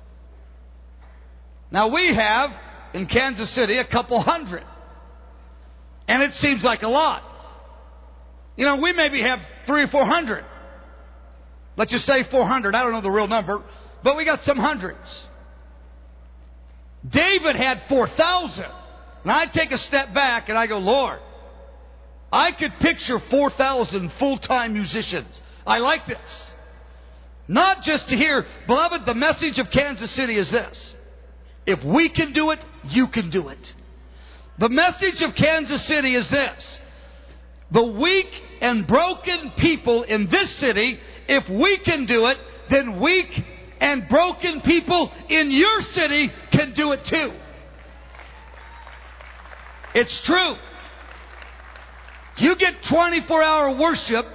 Now 1.74 1.88
we 1.88 2.14
have 2.14 2.52
in 2.92 3.06
Kansas 3.06 3.50
City 3.50 3.78
a 3.78 3.84
couple 3.84 4.20
hundred. 4.20 4.62
And 6.06 6.22
it 6.22 6.32
seems 6.34 6.62
like 6.62 6.84
a 6.84 6.88
lot. 6.88 7.24
You 8.56 8.64
know, 8.64 8.76
we 8.76 8.92
maybe 8.92 9.20
have 9.22 9.40
three 9.66 9.82
or 9.82 9.88
four 9.88 10.04
hundred. 10.04 10.44
Let's 11.76 11.90
just 11.90 12.04
say 12.04 12.22
400. 12.22 12.76
I 12.76 12.84
don't 12.84 12.92
know 12.92 13.00
the 13.00 13.10
real 13.10 13.26
number, 13.26 13.60
but 14.04 14.16
we 14.16 14.24
got 14.24 14.44
some 14.44 14.56
hundreds. 14.56 15.24
David 17.10 17.56
had 17.56 17.82
4,000. 17.88 18.64
And 19.24 19.32
I 19.32 19.46
take 19.46 19.72
a 19.72 19.78
step 19.78 20.14
back 20.14 20.48
and 20.48 20.56
I 20.56 20.68
go, 20.68 20.78
Lord, 20.78 21.18
I 22.32 22.52
could 22.52 22.74
picture 22.78 23.18
4,000 23.18 24.12
full 24.12 24.38
time 24.38 24.74
musicians. 24.74 25.40
I 25.66 25.78
like 25.78 26.06
this. 26.06 26.54
Not 27.48 27.82
just 27.82 28.10
to 28.10 28.16
hear, 28.16 28.46
beloved, 28.68 29.04
the 29.04 29.14
message 29.14 29.58
of 29.58 29.72
Kansas 29.72 30.12
City 30.12 30.36
is 30.36 30.52
this 30.52 30.94
if 31.66 31.82
we 31.82 32.08
can 32.08 32.32
do 32.32 32.50
it, 32.50 32.64
you 32.84 33.08
can 33.08 33.30
do 33.30 33.48
it. 33.48 33.74
The 34.58 34.68
message 34.68 35.22
of 35.22 35.34
Kansas 35.34 35.84
City 35.84 36.14
is 36.14 36.28
this. 36.30 36.80
The 37.70 37.82
weak 37.82 38.30
and 38.60 38.86
broken 38.86 39.52
people 39.56 40.02
in 40.02 40.28
this 40.28 40.50
city, 40.56 41.00
if 41.28 41.48
we 41.48 41.78
can 41.78 42.06
do 42.06 42.26
it, 42.26 42.38
then 42.70 43.00
weak 43.00 43.44
and 43.80 44.08
broken 44.08 44.60
people 44.60 45.12
in 45.28 45.50
your 45.50 45.80
city 45.80 46.30
can 46.50 46.72
do 46.74 46.92
it 46.92 47.04
too. 47.04 47.32
It's 49.94 50.20
true. 50.20 50.56
You 52.36 52.56
get 52.56 52.82
24 52.84 53.42
hour 53.42 53.76
worship 53.76 54.26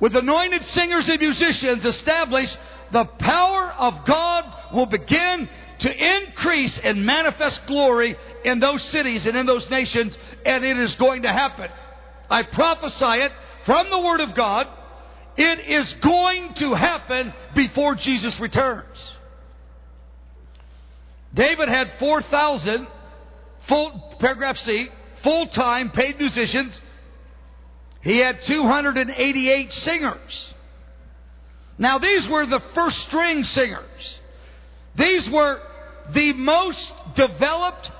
with 0.00 0.14
anointed 0.16 0.64
singers 0.64 1.08
and 1.08 1.20
musicians 1.20 1.84
established, 1.84 2.58
the 2.92 3.04
power 3.04 3.72
of 3.78 4.04
God 4.04 4.74
will 4.74 4.86
begin 4.86 5.48
to 5.80 6.16
increase 6.22 6.78
and 6.78 7.04
manifest 7.04 7.66
glory 7.66 8.16
in 8.44 8.60
those 8.60 8.82
cities 8.82 9.26
and 9.26 9.36
in 9.36 9.46
those 9.46 9.68
nations, 9.70 10.16
and 10.44 10.64
it 10.64 10.78
is 10.78 10.94
going 10.94 11.22
to 11.22 11.32
happen. 11.32 11.70
I 12.30 12.42
prophesy 12.42 13.22
it 13.22 13.32
from 13.64 13.90
the 13.90 14.00
Word 14.00 14.20
of 14.20 14.34
God. 14.34 14.68
It 15.36 15.60
is 15.60 15.92
going 15.94 16.54
to 16.54 16.74
happen 16.74 17.34
before 17.54 17.94
Jesus 17.94 18.40
returns. 18.40 19.16
David 21.34 21.68
had 21.68 21.92
4,000 21.98 22.86
full, 23.60 24.16
paragraph 24.18 24.56
C, 24.56 24.88
full 25.22 25.46
time 25.46 25.90
paid 25.90 26.18
musicians. 26.18 26.80
He 28.00 28.18
had 28.18 28.40
288 28.42 29.72
singers. 29.72 30.54
Now, 31.78 31.98
these 31.98 32.26
were 32.26 32.46
the 32.46 32.60
first 32.74 33.00
string 33.00 33.44
singers. 33.44 34.20
These 34.96 35.28
were 35.30 35.60
the 36.10 36.32
most 36.32 36.92
developed, 37.14 37.90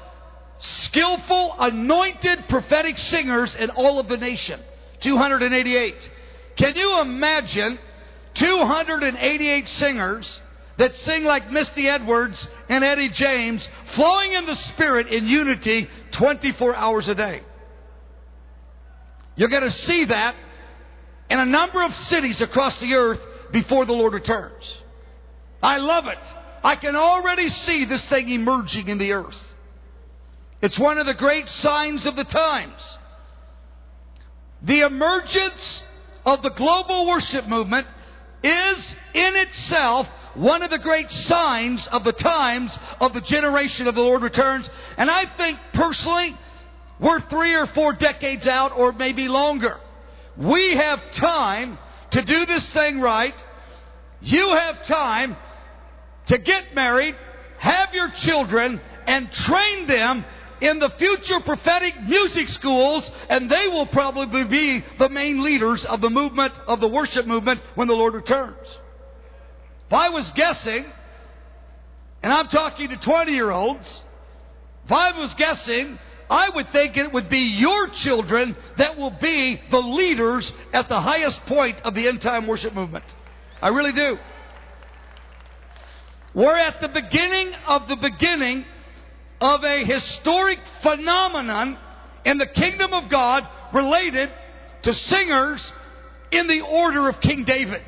skillful, 0.59 1.55
anointed 1.59 2.49
prophetic 2.49 2.99
singers 2.99 3.55
in 3.55 3.71
all 3.71 3.99
of 3.99 4.09
the 4.09 4.17
nation. 4.17 4.61
288. 5.01 5.95
Can 6.57 6.75
you 6.75 7.01
imagine 7.01 7.79
288 8.35 9.69
singers 9.69 10.41
that 10.79 10.95
sing 10.97 11.25
like 11.25 11.51
Misty 11.51 11.89
Edwards 11.89 12.47
and 12.69 12.85
Eddie 12.85 13.09
James, 13.11 13.69
flowing 13.87 14.33
in 14.33 14.47
the 14.47 14.57
Spirit 14.57 15.09
in 15.09 15.27
unity 15.27 15.89
24 16.13 16.75
hours 16.75 17.09
a 17.09 17.15
day? 17.15 17.43
You're 19.37 19.51
going 19.51 19.63
to 19.63 19.71
see 19.71 20.07
that 20.07 20.35
in 21.29 21.39
a 21.39 21.45
number 21.45 21.83
of 21.83 21.95
cities 21.95 22.41
across 22.41 22.79
the 22.81 22.95
earth 22.95 23.21
before 23.53 23.85
the 23.85 23.93
Lord 23.93 24.15
returns. 24.15 24.81
I 25.63 25.79
love 25.79 26.07
it. 26.07 26.19
I 26.67 26.75
can 26.75 26.97
already 26.97 27.49
see 27.49 27.85
this 27.85 28.05
thing 28.09 28.29
emerging 28.29 28.89
in 28.89 28.99
the 28.99 29.13
earth. 29.13 29.55
It's 30.61 30.77
one 30.77 30.99
of 30.99 31.07
the 31.07 31.15
great 31.15 31.49
signs 31.49 32.07
of 32.07 32.17
the 32.17 32.25
times. 32.25 32.99
The 34.63 34.81
emergence 34.81 35.85
of 36.25 36.43
the 36.43 36.51
global 36.51 37.07
worship 37.07 37.47
movement 37.47 37.87
is 38.43 38.97
in 39.15 39.37
itself 39.37 40.09
one 40.35 40.65
of 40.65 40.71
the 40.71 40.81
great 40.81 41.09
signs 41.09 41.87
of 41.87 42.03
the 42.03 42.13
times 42.13 42.77
of 43.01 43.13
the 43.13 43.21
generation 43.21 43.87
of 43.87 43.95
the 43.95 44.03
Lord 44.03 44.23
returns. 44.23 44.69
And 44.97 45.09
I 45.09 45.25
think 45.37 45.61
personally, 45.73 46.37
we're 46.99 47.21
three 47.21 47.55
or 47.55 47.67
four 47.67 47.93
decades 47.93 48.49
out 48.49 48.77
or 48.77 48.91
maybe 48.91 49.29
longer. 49.29 49.79
We 50.37 50.75
have 50.75 51.13
time 51.13 51.79
to 52.11 52.23
do 52.23 52.45
this 52.45 52.69
thing 52.71 53.01
right. 53.01 53.37
You 54.21 54.49
have 54.49 54.85
time 54.85 55.37
to 56.27 56.39
get 56.39 56.75
married 56.75 57.15
have 57.59 57.95
your 57.95 58.11
children 58.11 58.81
and 59.07 59.33
train 59.33 59.87
them 59.87 60.25
in 60.61 60.79
the 60.79 60.91
future 60.91 61.41
prophetic 61.41 62.01
music 62.03 62.49
schools, 62.49 63.11
and 63.29 63.51
they 63.51 63.69
will 63.69 63.87
probably 63.87 64.45
be 64.45 64.85
the 64.99 65.09
main 65.09 65.43
leaders 65.43 65.85
of 65.85 66.01
the 66.01 66.11
movement, 66.11 66.55
of 66.67 66.81
the 66.81 66.89
worship 66.89 67.27
movement, 67.27 67.61
when 67.75 67.89
the 67.89 67.95
Lord 67.95 68.15
returns. 68.15 68.67
If 69.87 69.93
I 69.93 70.09
was 70.09 70.31
guessing, 70.31 70.85
and 72.23 72.33
I'm 72.33 72.49
talking 72.49 72.89
to 72.89 72.97
20 72.97 73.33
year 73.33 73.51
olds, 73.51 74.03
if 74.85 74.93
I 74.93 75.19
was 75.19 75.35
guessing, 75.35 75.99
I 76.29 76.49
would 76.49 76.71
think 76.71 76.97
it 76.97 77.13
would 77.13 77.29
be 77.29 77.39
your 77.39 77.89
children 77.89 78.57
that 78.79 78.97
will 78.97 79.11
be 79.11 79.61
the 79.71 79.79
leaders 79.79 80.53
at 80.73 80.89
the 80.89 81.01
highest 81.01 81.45
point 81.47 81.81
of 81.83 81.95
the 81.95 82.09
end 82.09 82.23
time 82.23 82.47
worship 82.47 82.75
movement. 82.75 83.05
I 83.63 83.69
really 83.69 83.93
do. 83.93 84.19
We're 86.37 86.59
at 86.59 86.83
the 86.83 86.89
beginning 86.89 87.55
of 87.67 87.89
the 87.89 87.97
beginning 87.97 88.67
of 89.41 89.65
a 89.65 89.83
historic 89.87 90.59
phenomenon 90.83 91.79
in 92.27 92.37
the 92.37 92.47
kingdom 92.47 92.93
of 92.93 93.09
God 93.09 93.49
related 93.73 94.31
to 94.83 94.93
singers 94.93 95.73
in 96.31 96.47
the 96.47 96.61
order 96.61 97.09
of 97.09 97.23
King 97.23 97.45
David. 97.45 97.81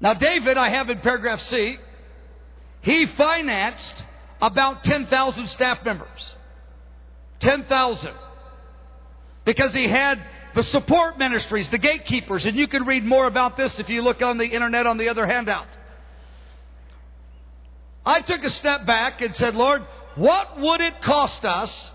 Now, 0.00 0.14
David, 0.14 0.56
I 0.56 0.68
have 0.68 0.90
in 0.90 1.00
paragraph 1.00 1.40
C, 1.40 1.78
he 2.82 3.06
financed 3.06 4.04
about 4.40 4.84
10,000 4.84 5.48
staff 5.48 5.84
members. 5.84 6.36
10,000. 7.40 8.14
Because 9.44 9.74
he 9.74 9.88
had 9.88 10.24
the 10.54 10.62
support 10.62 11.18
ministries, 11.18 11.68
the 11.68 11.78
gatekeepers, 11.78 12.46
and 12.46 12.56
you 12.56 12.66
can 12.66 12.84
read 12.84 13.04
more 13.04 13.26
about 13.26 13.56
this 13.56 13.78
if 13.78 13.88
you 13.88 14.02
look 14.02 14.22
on 14.22 14.38
the 14.38 14.46
internet 14.46 14.86
on 14.86 14.98
the 14.98 15.08
other 15.08 15.26
handout. 15.26 15.66
I 18.04 18.20
took 18.22 18.42
a 18.44 18.50
step 18.50 18.86
back 18.86 19.20
and 19.20 19.34
said, 19.36 19.54
Lord, 19.54 19.82
what 20.16 20.58
would 20.58 20.80
it 20.80 21.00
cost 21.02 21.44
us 21.44 21.92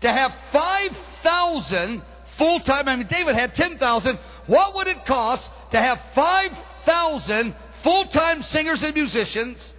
to 0.00 0.10
have 0.10 0.34
5,000 0.52 2.02
full 2.36 2.60
time? 2.60 2.88
I 2.88 2.96
mean, 2.96 3.06
David 3.06 3.34
had 3.34 3.54
10,000. 3.54 4.18
What 4.46 4.74
would 4.74 4.86
it 4.86 5.04
cost 5.04 5.50
to 5.70 5.78
have 5.78 6.00
5,000 6.14 7.54
full 7.82 8.04
time 8.06 8.42
singers 8.42 8.82
and 8.82 8.94
musicians? 8.94 9.72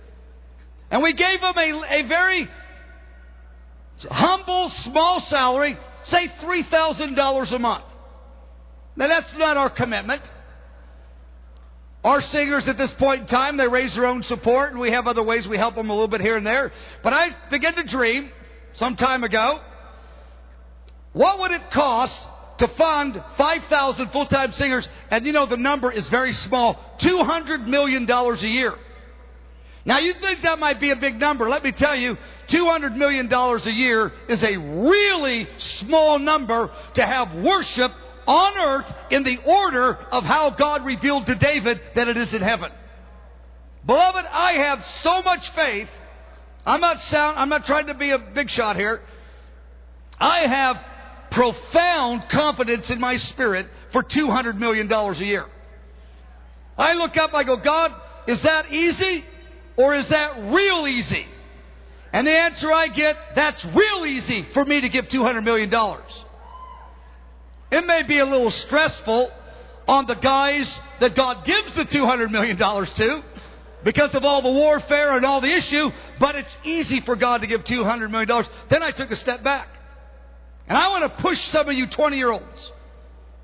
And 0.90 1.04
we 1.04 1.14
gave 1.14 1.42
them 1.42 1.58
a, 1.58 1.84
a 1.90 2.02
very 2.04 2.48
humble, 4.10 4.70
small 4.70 5.20
salary, 5.20 5.78
say 6.04 6.28
$3,000 6.28 7.52
a 7.52 7.60
month. 7.60 7.84
Now, 8.98 9.08
that's 9.08 9.34
not 9.36 9.56
our 9.56 9.70
commitment. 9.70 10.22
Our 12.04 12.20
singers 12.22 12.68
at 12.68 12.78
this 12.78 12.94
point 12.94 13.22
in 13.22 13.28
time, 13.28 13.58
they 13.58 13.68
raise 13.68 13.96
their 13.96 14.06
own 14.06 14.24
support, 14.24 14.72
and 14.72 14.80
we 14.80 14.92
have 14.92 15.08
other 15.08 15.24
ways 15.24 15.48
we 15.48 15.58
help 15.58 15.76
them 15.76 15.90
a 15.90 15.94
little 15.94 16.08
bit 16.08 16.22
here 16.22 16.36
and 16.36 16.46
there. 16.46 16.74
But 17.04 17.14
I 17.14 17.30
began 17.50 17.76
to 17.76 17.84
dream 17.84 18.30
some 18.74 18.96
time 18.96 19.24
ago 19.24 19.62
what 21.18 21.40
would 21.40 21.50
it 21.52 21.72
cost 21.72 22.28
to 22.60 22.68
fund 22.68 23.22
5,000 23.38 24.10
full 24.12 24.28
time 24.28 24.52
singers? 24.52 24.88
And 25.10 25.26
you 25.26 25.32
know, 25.32 25.48
the 25.48 25.58
number 25.58 25.92
is 25.92 26.08
very 26.10 26.32
small 26.32 26.76
$200 27.00 27.66
million 27.66 28.10
a 28.10 28.36
year. 28.46 28.76
Now, 29.84 29.98
you 29.98 30.14
think 30.14 30.42
that 30.42 30.60
might 30.60 30.80
be 30.80 30.92
a 30.92 30.96
big 30.96 31.20
number. 31.20 31.50
Let 31.50 31.64
me 31.64 31.72
tell 31.72 31.96
you, 31.96 32.18
$200 32.50 32.96
million 32.98 33.34
a 33.34 33.70
year 33.72 34.12
is 34.28 34.44
a 34.44 34.58
really 34.58 35.48
small 35.58 36.20
number 36.20 36.70
to 36.96 37.06
have 37.06 37.34
worship 37.34 37.92
on 38.28 38.58
earth 38.58 38.94
in 39.10 39.24
the 39.24 39.38
order 39.46 39.94
of 40.12 40.24
how 40.24 40.50
God 40.52 40.86
revealed 40.86 41.26
to 41.28 41.36
David 41.36 41.82
that 41.96 42.08
it 42.08 42.18
is 42.18 42.34
in 42.34 42.42
heaven. 42.42 42.72
Beloved, 43.86 44.26
I 44.30 44.54
have 44.54 44.84
so 44.84 45.22
much 45.22 45.50
faith. 45.52 45.88
I'm 46.66 46.82
not 46.82 47.00
sound, 47.04 47.40
I'm 47.40 47.48
not 47.48 47.66
trying 47.66 47.88
to 47.88 47.94
be 47.94 48.12
a 48.12 48.20
big 48.20 48.50
shot 48.50 48.76
here. 48.76 49.02
I 50.20 50.40
have 50.40 50.84
profound 51.32 52.28
confidence 52.30 52.90
in 52.90 53.00
my 53.00 53.16
spirit 53.16 53.68
for 53.92 54.04
$200 54.04 54.60
million 54.60 54.92
a 54.92 55.14
year. 55.14 55.46
I 56.78 56.94
look 56.94 57.16
up, 57.16 57.34
I 57.34 57.44
go, 57.44 57.56
God, 57.58 57.94
is 58.28 58.42
that 58.42 58.74
easy 58.74 59.24
or 59.78 59.96
is 59.96 60.10
that 60.10 60.52
real 60.52 60.86
easy? 60.86 61.26
And 62.12 62.28
the 62.28 62.32
answer 62.32 62.72
I 62.72 62.88
get, 62.88 63.16
that's 63.36 63.64
real 63.66 64.06
easy 64.06 64.48
for 64.54 64.66
me 64.66 64.82
to 64.82 64.90
give 64.90 65.08
$200 65.08 65.44
million. 65.44 65.72
It 67.72 67.86
may 67.86 68.04
be 68.04 68.20
a 68.20 68.26
little 68.26 68.52
stressful 68.52 69.32
on 69.88 70.06
the 70.06 70.16
guys 70.16 70.80
that 71.00 71.16
God 71.16 71.46
gives 71.46 71.74
the 71.74 71.86
$200 71.86 72.32
million 72.32 72.58
to 72.58 73.24
because 73.84 74.14
of 74.16 74.26
all 74.26 74.42
the 74.42 74.52
warfare 74.52 75.16
and 75.16 75.26
all 75.26 75.42
the 75.42 75.52
issue, 75.52 75.92
but 76.20 76.36
it's 76.36 76.56
easy 76.64 77.00
for 77.02 77.16
God 77.16 77.42
to 77.42 77.48
give 77.48 77.64
$200 77.64 78.10
million. 78.10 78.46
Then 78.70 78.84
I 78.84 78.92
took 78.92 79.12
a 79.12 79.16
step 79.16 79.44
back. 79.44 79.68
And 80.68 80.78
I 80.78 80.90
want 80.90 81.04
to 81.04 81.22
push 81.22 81.40
some 81.50 81.70
of 81.70 81.76
you 81.76 81.88
20 81.88 82.18
year 82.18 82.32
olds. 82.32 82.72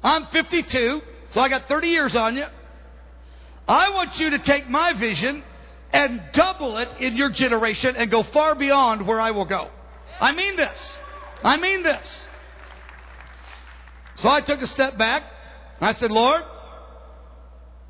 I'm 0.04 0.26
52, 0.28 1.02
so 1.30 1.42
I 1.42 1.48
got 1.48 1.70
30 1.70 1.88
years 1.88 2.16
on 2.16 2.36
you. 2.36 2.46
I 3.68 3.92
want 3.92 4.20
you 4.20 4.32
to 4.32 4.40
take 4.40 4.70
my 4.70 4.92
vision 4.94 5.44
and 5.94 6.22
double 6.34 6.78
it 6.78 6.90
in 7.00 7.16
your 7.16 7.30
generation 7.30 7.96
and 7.96 8.12
go 8.12 8.24
far 8.24 8.56
beyond 8.56 9.08
where 9.08 9.22
I 9.22 9.32
will 9.32 9.46
go. 9.46 9.70
I 10.20 10.34
mean 10.34 10.58
this. 10.58 11.00
I 11.44 11.58
mean 11.58 11.84
this. 11.84 12.28
So 14.16 14.30
I 14.30 14.42
took 14.42 14.62
a 14.62 14.68
step 14.68 14.98
back. 14.98 15.24
I 15.82 15.94
said, 15.94 16.12
Lord, 16.12 16.44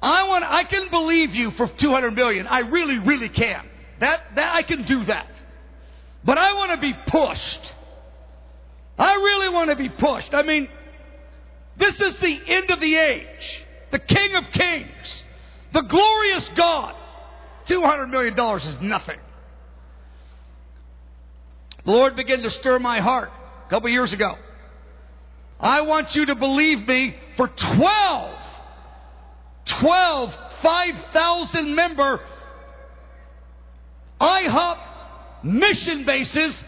I 0.02 0.28
want, 0.28 0.44
I 0.44 0.64
can 0.64 0.90
believe 0.90 1.36
you 1.36 1.52
for 1.52 1.68
200 1.68 2.12
million. 2.12 2.48
I 2.48 2.60
really, 2.60 3.00
really 3.00 3.30
can. 3.30 3.66
That, 4.00 4.22
that, 4.36 4.56
I 4.56 4.64
can 4.64 4.84
do 4.84 5.04
that. 5.06 5.28
But 6.24 6.38
I 6.38 6.54
want 6.54 6.72
to 6.72 6.78
be 6.78 6.94
pushed. 7.08 7.74
I 8.98 9.14
really 9.14 9.50
want 9.50 9.70
to 9.70 9.76
be 9.76 9.90
pushed. 9.90 10.34
I 10.34 10.42
mean, 10.42 10.70
this 11.78 12.00
is 12.00 12.18
the 12.20 12.40
end 12.48 12.70
of 12.72 12.80
the 12.80 12.96
age. 12.96 13.66
The 13.92 14.00
King 14.00 14.36
of 14.36 14.50
Kings. 14.52 15.24
The 15.72 15.82
glorious 15.82 16.50
God. 16.50 16.96
$200 17.68 18.10
million 18.10 18.38
is 18.58 18.82
nothing. 18.82 19.20
The 21.86 21.92
Lord 21.92 22.16
began 22.16 22.40
to 22.40 22.50
stir 22.50 22.80
my 22.80 23.00
heart 23.00 23.32
a 23.68 23.70
couple 23.70 23.90
years 23.90 24.14
ago. 24.14 24.38
I 25.63 25.82
want 25.82 26.13
you 26.13 26.26
to 26.26 26.36
believe 26.36 26.86
me 26.86 27.15
for 27.38 27.47
12, 27.47 28.38
12, 29.65 30.36
5,000 30.62 31.73
member 31.73 32.19
IHOP 34.19 34.78
mission 35.43 36.06
bases, 36.06 36.63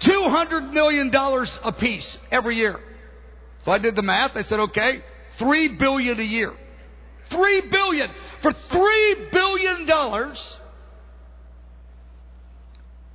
$200 0.00 0.72
million 0.72 1.14
apiece 1.62 2.16
every 2.30 2.56
year. 2.56 2.80
So 3.60 3.70
I 3.70 3.76
did 3.76 3.94
the 3.94 4.02
math. 4.02 4.36
I 4.36 4.42
said, 4.42 4.60
okay, 4.60 5.02
three 5.38 5.68
billion 5.68 6.18
a 6.18 6.24
year. 6.24 6.54
Three 7.28 7.60
billion. 7.60 8.10
For 8.40 8.52
three 8.52 9.28
billion 9.30 9.84
dollars, 9.84 10.58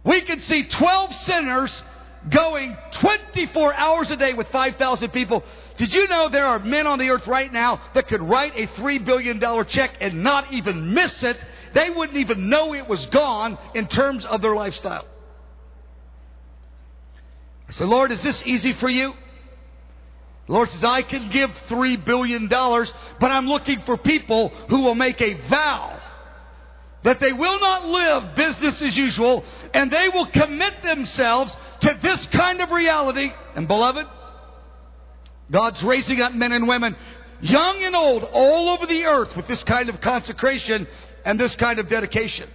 we 0.03 0.21
could 0.21 0.43
see 0.43 0.67
12 0.67 1.13
sinners 1.13 1.83
going 2.29 2.77
24 2.93 3.73
hours 3.73 4.11
a 4.11 4.15
day 4.15 4.33
with 4.33 4.47
5,000 4.49 5.11
people. 5.11 5.43
Did 5.77 5.93
you 5.93 6.07
know 6.07 6.29
there 6.29 6.45
are 6.45 6.59
men 6.59 6.87
on 6.87 6.99
the 6.99 7.09
earth 7.09 7.27
right 7.27 7.51
now 7.51 7.81
that 7.93 8.07
could 8.07 8.21
write 8.21 8.53
a 8.55 8.67
$3 8.67 9.03
billion 9.05 9.65
check 9.65 9.95
and 10.01 10.23
not 10.23 10.51
even 10.51 10.93
miss 10.93 11.23
it? 11.23 11.37
They 11.73 11.89
wouldn't 11.89 12.17
even 12.17 12.49
know 12.49 12.73
it 12.73 12.87
was 12.87 13.05
gone 13.07 13.57
in 13.75 13.87
terms 13.87 14.25
of 14.25 14.41
their 14.41 14.55
lifestyle. 14.55 15.05
I 17.67 17.71
said, 17.71 17.87
Lord, 17.87 18.11
is 18.11 18.23
this 18.23 18.41
easy 18.45 18.73
for 18.73 18.89
you? 18.89 19.13
The 20.47 20.53
Lord 20.53 20.69
says, 20.69 20.83
I 20.83 21.01
can 21.01 21.29
give 21.29 21.51
$3 21.67 22.03
billion, 22.03 22.47
but 22.47 23.31
I'm 23.31 23.47
looking 23.47 23.81
for 23.81 23.97
people 23.97 24.49
who 24.69 24.81
will 24.81 24.95
make 24.95 25.21
a 25.21 25.33
vow 25.49 25.96
that 27.07 27.21
they 27.21 27.31
will 27.31 27.57
not 27.61 27.85
live 27.85 28.35
business 28.35 28.81
as 28.81 28.97
usual 28.97 29.41
and 29.73 29.89
they 29.89 30.09
will 30.09 30.25
commit 30.25 30.83
themselves 30.83 31.55
to 31.79 31.97
this 32.01 32.25
kind 32.27 32.59
of 32.59 32.69
reality. 32.69 33.31
And 33.55 33.65
beloved, 33.65 34.05
God's 35.49 35.81
raising 35.85 36.19
up 36.19 36.33
men 36.33 36.51
and 36.51 36.67
women, 36.67 36.97
young 37.39 37.81
and 37.81 37.95
old, 37.95 38.25
all 38.33 38.71
over 38.71 38.85
the 38.85 39.05
earth 39.05 39.37
with 39.37 39.47
this 39.47 39.63
kind 39.63 39.87
of 39.87 40.01
consecration 40.01 40.85
and 41.23 41.39
this 41.39 41.55
kind 41.55 41.79
of 41.79 41.87
dedication. 41.87 42.49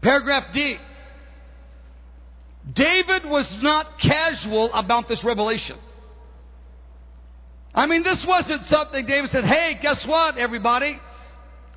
Paragraph 0.00 0.50
D. 0.54 0.78
David 2.72 3.26
was 3.26 3.54
not 3.60 3.98
casual 3.98 4.72
about 4.72 5.10
this 5.10 5.22
revelation. 5.22 5.76
I 7.74 7.84
mean, 7.84 8.02
this 8.02 8.24
wasn't 8.24 8.64
something 8.64 9.04
David 9.04 9.28
said, 9.28 9.44
hey, 9.44 9.78
guess 9.82 10.06
what, 10.06 10.38
everybody? 10.38 10.98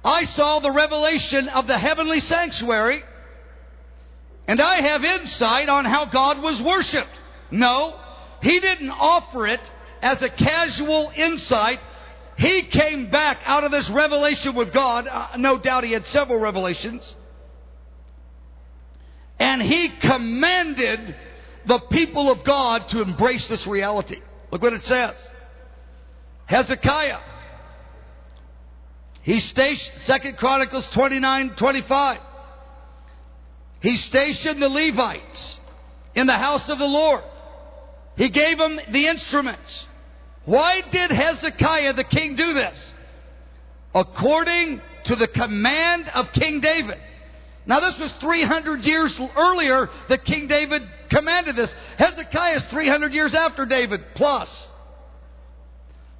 I 0.05 0.25
saw 0.25 0.59
the 0.59 0.71
revelation 0.71 1.49
of 1.49 1.65
the 1.65 1.77
heavenly 1.77 2.19
sanctuary 2.19 3.03
and 4.47 4.61
I 4.61 4.81
have 4.81 5.03
insight 5.03 5.69
on 5.69 5.85
how 5.85 6.05
God 6.05 6.39
was 6.41 6.61
worshiped. 6.61 7.09
No, 7.49 7.99
he 8.41 8.59
didn't 8.59 8.91
offer 8.91 9.47
it 9.47 9.61
as 10.01 10.21
a 10.21 10.29
casual 10.29 11.11
insight. 11.15 11.79
he 12.37 12.63
came 12.63 13.09
back 13.09 13.39
out 13.45 13.63
of 13.63 13.71
this 13.71 13.89
revelation 13.89 14.53
with 14.53 14.71
God. 14.71 15.07
Uh, 15.07 15.29
no 15.37 15.57
doubt 15.57 15.83
he 15.83 15.93
had 15.93 16.05
several 16.05 16.37
revelations. 16.37 17.15
And 19.39 19.61
he 19.61 19.89
commanded 19.89 21.15
the 21.65 21.79
people 21.79 22.29
of 22.29 22.43
God 22.43 22.89
to 22.89 23.01
embrace 23.01 23.47
this 23.47 23.65
reality. 23.65 24.21
Look 24.51 24.61
what 24.61 24.73
it 24.73 24.83
says. 24.83 25.15
Hezekiah. 26.45 27.19
He 29.25 29.39
stationed, 29.39 30.01
Second 30.01 30.38
Chronicles 30.38 30.88
29, 30.89 31.55
25. 31.55 32.19
He 33.81 33.95
stationed 33.97 34.61
the 34.61 34.69
Levites 34.69 35.59
in 36.13 36.27
the 36.27 36.38
house 36.38 36.69
of 36.69 36.77
the 36.77 36.88
Lord. 36.88 37.23
He 38.17 38.29
gave 38.29 38.59
them 38.59 38.79
the 38.91 39.07
instruments. 39.07 39.88
Why 40.45 40.81
did 40.81 41.09
Hezekiah 41.09 41.93
the 41.93 42.03
king 42.03 42.35
do 42.35 42.53
this? 42.53 42.93
According 43.95 44.79
to 45.05 45.15
the 45.15 45.27
command 45.27 46.07
of 46.09 46.31
King 46.31 46.59
David. 46.59 46.99
Now, 47.65 47.79
this 47.79 47.97
was 47.97 48.13
300 48.13 48.85
years 48.85 49.19
earlier 49.35 49.89
that 50.07 50.23
King 50.23 50.45
David 50.45 50.83
commanded 51.09 51.55
this. 51.55 51.73
Hezekiah 51.97 52.57
is 52.57 52.63
300 52.65 53.11
years 53.11 53.33
after 53.33 53.65
David, 53.65 54.01
plus. 54.13 54.69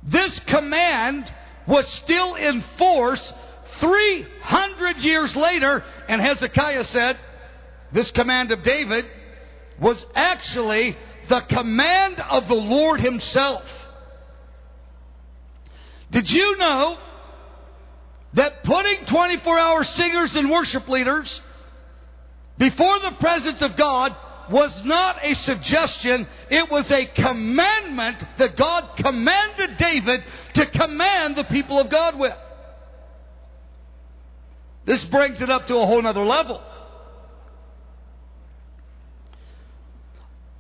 This 0.02 0.40
command 0.40 1.32
was 1.68 1.88
still 1.88 2.36
in 2.36 2.62
force 2.78 3.34
300 3.80 4.98
years 4.98 5.36
later, 5.36 5.84
and 6.08 6.22
Hezekiah 6.22 6.84
said, 6.86 7.18
This 7.92 8.12
command 8.12 8.52
of 8.52 8.64
David 8.64 9.06
was 9.80 10.06
actually 10.16 10.96
the 11.28 11.42
command 11.42 12.22
of 12.22 12.48
the 12.48 12.56
Lord 12.56 13.00
Himself. 13.00 13.64
Did 16.12 16.32
you 16.32 16.58
know 16.58 16.98
that 18.34 18.64
putting 18.64 19.06
24 19.06 19.60
hour 19.60 19.84
singers 19.84 20.36
and 20.36 20.50
worship 20.50 20.88
leaders 20.88 21.42
before 22.58 23.00
the 23.00 23.12
presence 23.20 23.62
of 23.62 23.76
God 23.76 24.16
was 24.50 24.84
not 24.86 25.26
a 25.26 25.34
suggestion, 25.36 26.28
it 26.50 26.70
was 26.70 26.92
a 26.92 27.06
commandment 27.06 28.24
that 28.38 28.56
God 28.56 28.98
commanded 28.98 29.78
David 29.78 30.24
to 30.54 30.66
command 30.66 31.36
the 31.36 31.44
people 31.46 31.80
of 31.80 31.90
God 31.90 32.20
with. 32.20 32.34
This 34.86 35.04
brings 35.06 35.42
it 35.42 35.50
up 35.50 35.68
to 35.68 35.78
a 35.78 35.86
whole 35.86 36.02
nother 36.02 36.24
level. 36.24 36.62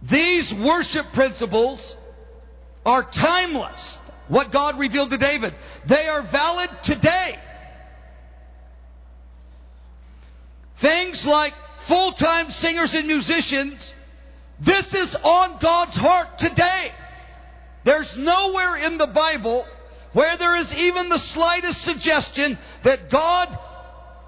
These 0.01 0.53
worship 0.53 1.13
principles 1.13 1.95
are 2.85 3.03
timeless. 3.03 3.99
What 4.27 4.51
God 4.51 4.79
revealed 4.79 5.11
to 5.11 5.17
David. 5.17 5.53
They 5.87 6.07
are 6.07 6.23
valid 6.23 6.69
today. 6.83 7.37
Things 10.81 11.25
like 11.25 11.53
full 11.87 12.13
time 12.13 12.51
singers 12.51 12.93
and 12.95 13.07
musicians, 13.07 13.93
this 14.59 14.93
is 14.93 15.15
on 15.15 15.57
God's 15.59 15.95
heart 15.95 16.37
today. 16.37 16.91
There's 17.83 18.15
nowhere 18.17 18.77
in 18.77 18.97
the 18.97 19.07
Bible 19.07 19.65
where 20.13 20.37
there 20.37 20.55
is 20.57 20.73
even 20.73 21.09
the 21.09 21.17
slightest 21.17 21.81
suggestion 21.81 22.57
that 22.83 23.09
God 23.09 23.57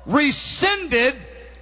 rescinded 0.06 1.16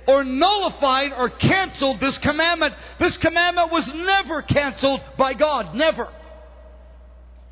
or 0.07 0.23
nullified 0.23 1.13
or 1.17 1.29
canceled 1.29 1.99
this 1.99 2.17
commandment. 2.17 2.73
This 2.99 3.17
commandment 3.17 3.71
was 3.71 3.91
never 3.93 4.41
canceled 4.41 5.01
by 5.17 5.33
God. 5.33 5.75
Never. 5.75 6.09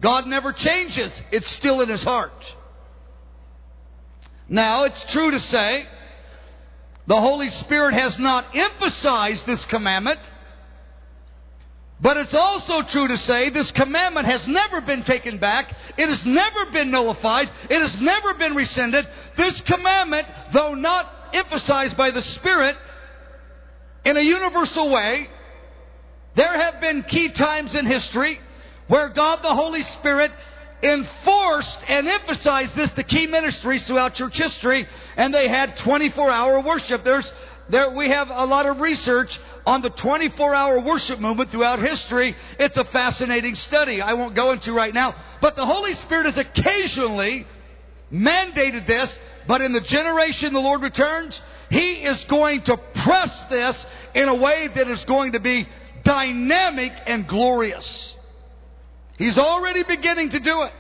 God 0.02 0.28
never 0.28 0.52
changes. 0.52 1.22
It's 1.32 1.50
still 1.50 1.82
in 1.82 1.90
his 1.90 2.04
heart. 2.04 2.56
Now, 4.50 4.84
it's 4.84 5.04
true 5.06 5.32
to 5.32 5.40
say 5.40 5.88
the 7.08 7.20
Holy 7.20 7.50
Spirit 7.50 7.94
has 7.94 8.20
not 8.20 8.56
emphasized 8.56 9.46
this 9.46 9.64
commandment, 9.66 10.20
but 12.04 12.18
it's 12.18 12.36
also 12.36 12.82
true 12.82 13.08
to 13.08 13.16
say 13.16 13.50
this 13.50 13.72
commandment 13.72 14.26
has 14.26 14.46
never 14.46 14.82
been 14.82 15.04
taken 15.04 15.38
back. 15.38 15.74
It 15.98 16.10
has 16.10 16.26
never 16.26 16.66
been 16.74 16.92
nullified. 16.92 17.50
It 17.70 17.80
has 17.80 18.00
never 18.02 18.34
been 18.34 18.56
rescinded. 18.56 19.08
This 19.38 19.62
commandment, 19.62 20.28
though 20.52 20.74
not 20.74 21.10
emphasized 21.32 21.96
by 21.96 22.12
the 22.12 22.22
Spirit 22.22 22.76
in 24.04 24.18
a 24.18 24.22
universal 24.22 24.90
way, 24.90 25.30
there 26.36 26.62
have 26.62 26.82
been 26.82 27.04
key 27.04 27.30
times 27.30 27.74
in 27.74 27.86
history 27.86 28.38
where 28.88 29.08
God 29.08 29.42
the 29.42 29.56
Holy 29.56 29.84
Spirit 29.84 30.32
enforced 30.82 31.80
and 31.88 32.10
emphasized 32.10 32.76
this 32.76 32.92
to 32.92 33.04
key 33.04 33.28
ministries 33.28 33.88
throughout 33.88 34.16
church 34.16 34.38
history, 34.38 34.90
and 35.16 35.34
they 35.34 35.48
had 35.48 35.78
24 35.78 36.30
hour 36.30 36.60
worship. 36.60 37.06
There's 37.06 37.32
there, 37.70 37.92
we 37.92 38.10
have 38.10 38.30
a 38.30 38.46
lot 38.46 38.66
of 38.66 38.82
research 38.82 39.40
on 39.66 39.82
the 39.82 39.90
24 39.90 40.54
hour 40.54 40.80
worship 40.80 41.20
movement 41.20 41.52
throughout 41.52 41.80
history. 41.80 42.36
It's 42.60 42.78
a 42.78 42.84
fascinating 42.86 43.56
study 43.56 44.02
I 44.02 44.14
won't 44.14 44.36
go 44.36 44.52
into 44.52 44.74
right 44.74 44.94
now. 44.94 45.16
But 45.42 45.56
the 45.56 45.66
Holy 45.66 45.94
Spirit 45.94 46.26
has 46.26 46.38
occasionally 46.38 47.48
mandated 48.12 48.86
this, 48.86 49.20
but 49.48 49.62
in 49.62 49.74
the 49.74 49.82
generation 49.82 50.54
the 50.54 50.60
Lord 50.60 50.82
returns, 50.82 51.42
He 51.70 52.04
is 52.04 52.24
going 52.26 52.62
to 52.64 52.78
press 52.78 53.46
this 53.50 53.86
in 54.14 54.28
a 54.28 54.36
way 54.36 54.68
that 54.68 54.88
is 54.88 55.04
going 55.06 55.34
to 55.34 55.40
be 55.40 55.68
dynamic 56.04 56.92
and 57.06 57.28
glorious. 57.28 58.16
He's 59.18 59.38
already 59.38 59.84
beginning 59.84 60.32
to 60.32 60.40
do 60.40 60.64
it. 60.64 60.74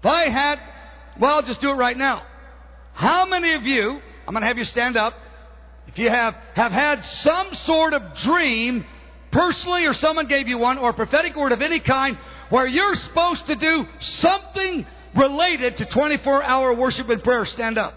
If 0.00 0.06
I 0.06 0.28
had, 0.28 0.60
well, 1.18 1.36
I'll 1.36 1.42
just 1.42 1.60
do 1.60 1.70
it 1.70 1.74
right 1.74 1.96
now. 1.96 2.26
How 2.92 3.26
many 3.26 3.54
of 3.54 3.62
you, 3.62 4.00
I'm 4.26 4.34
going 4.34 4.42
to 4.42 4.46
have 4.46 4.58
you 4.58 4.64
stand 4.64 4.96
up, 4.96 5.14
if 5.94 6.00
you 6.00 6.10
have, 6.10 6.34
have 6.54 6.72
had 6.72 7.04
some 7.04 7.54
sort 7.54 7.94
of 7.94 8.16
dream, 8.16 8.84
personally 9.30 9.86
or 9.86 9.92
someone 9.92 10.26
gave 10.26 10.48
you 10.48 10.58
one, 10.58 10.76
or 10.76 10.90
a 10.90 10.92
prophetic 10.92 11.36
word 11.36 11.52
of 11.52 11.62
any 11.62 11.78
kind, 11.78 12.18
where 12.48 12.66
you're 12.66 12.96
supposed 12.96 13.46
to 13.46 13.54
do 13.54 13.86
something 14.00 14.84
related 15.14 15.76
to 15.76 15.84
24 15.86 16.42
hour 16.42 16.74
worship 16.74 17.08
and 17.10 17.22
prayer, 17.22 17.44
stand 17.44 17.78
up. 17.78 17.94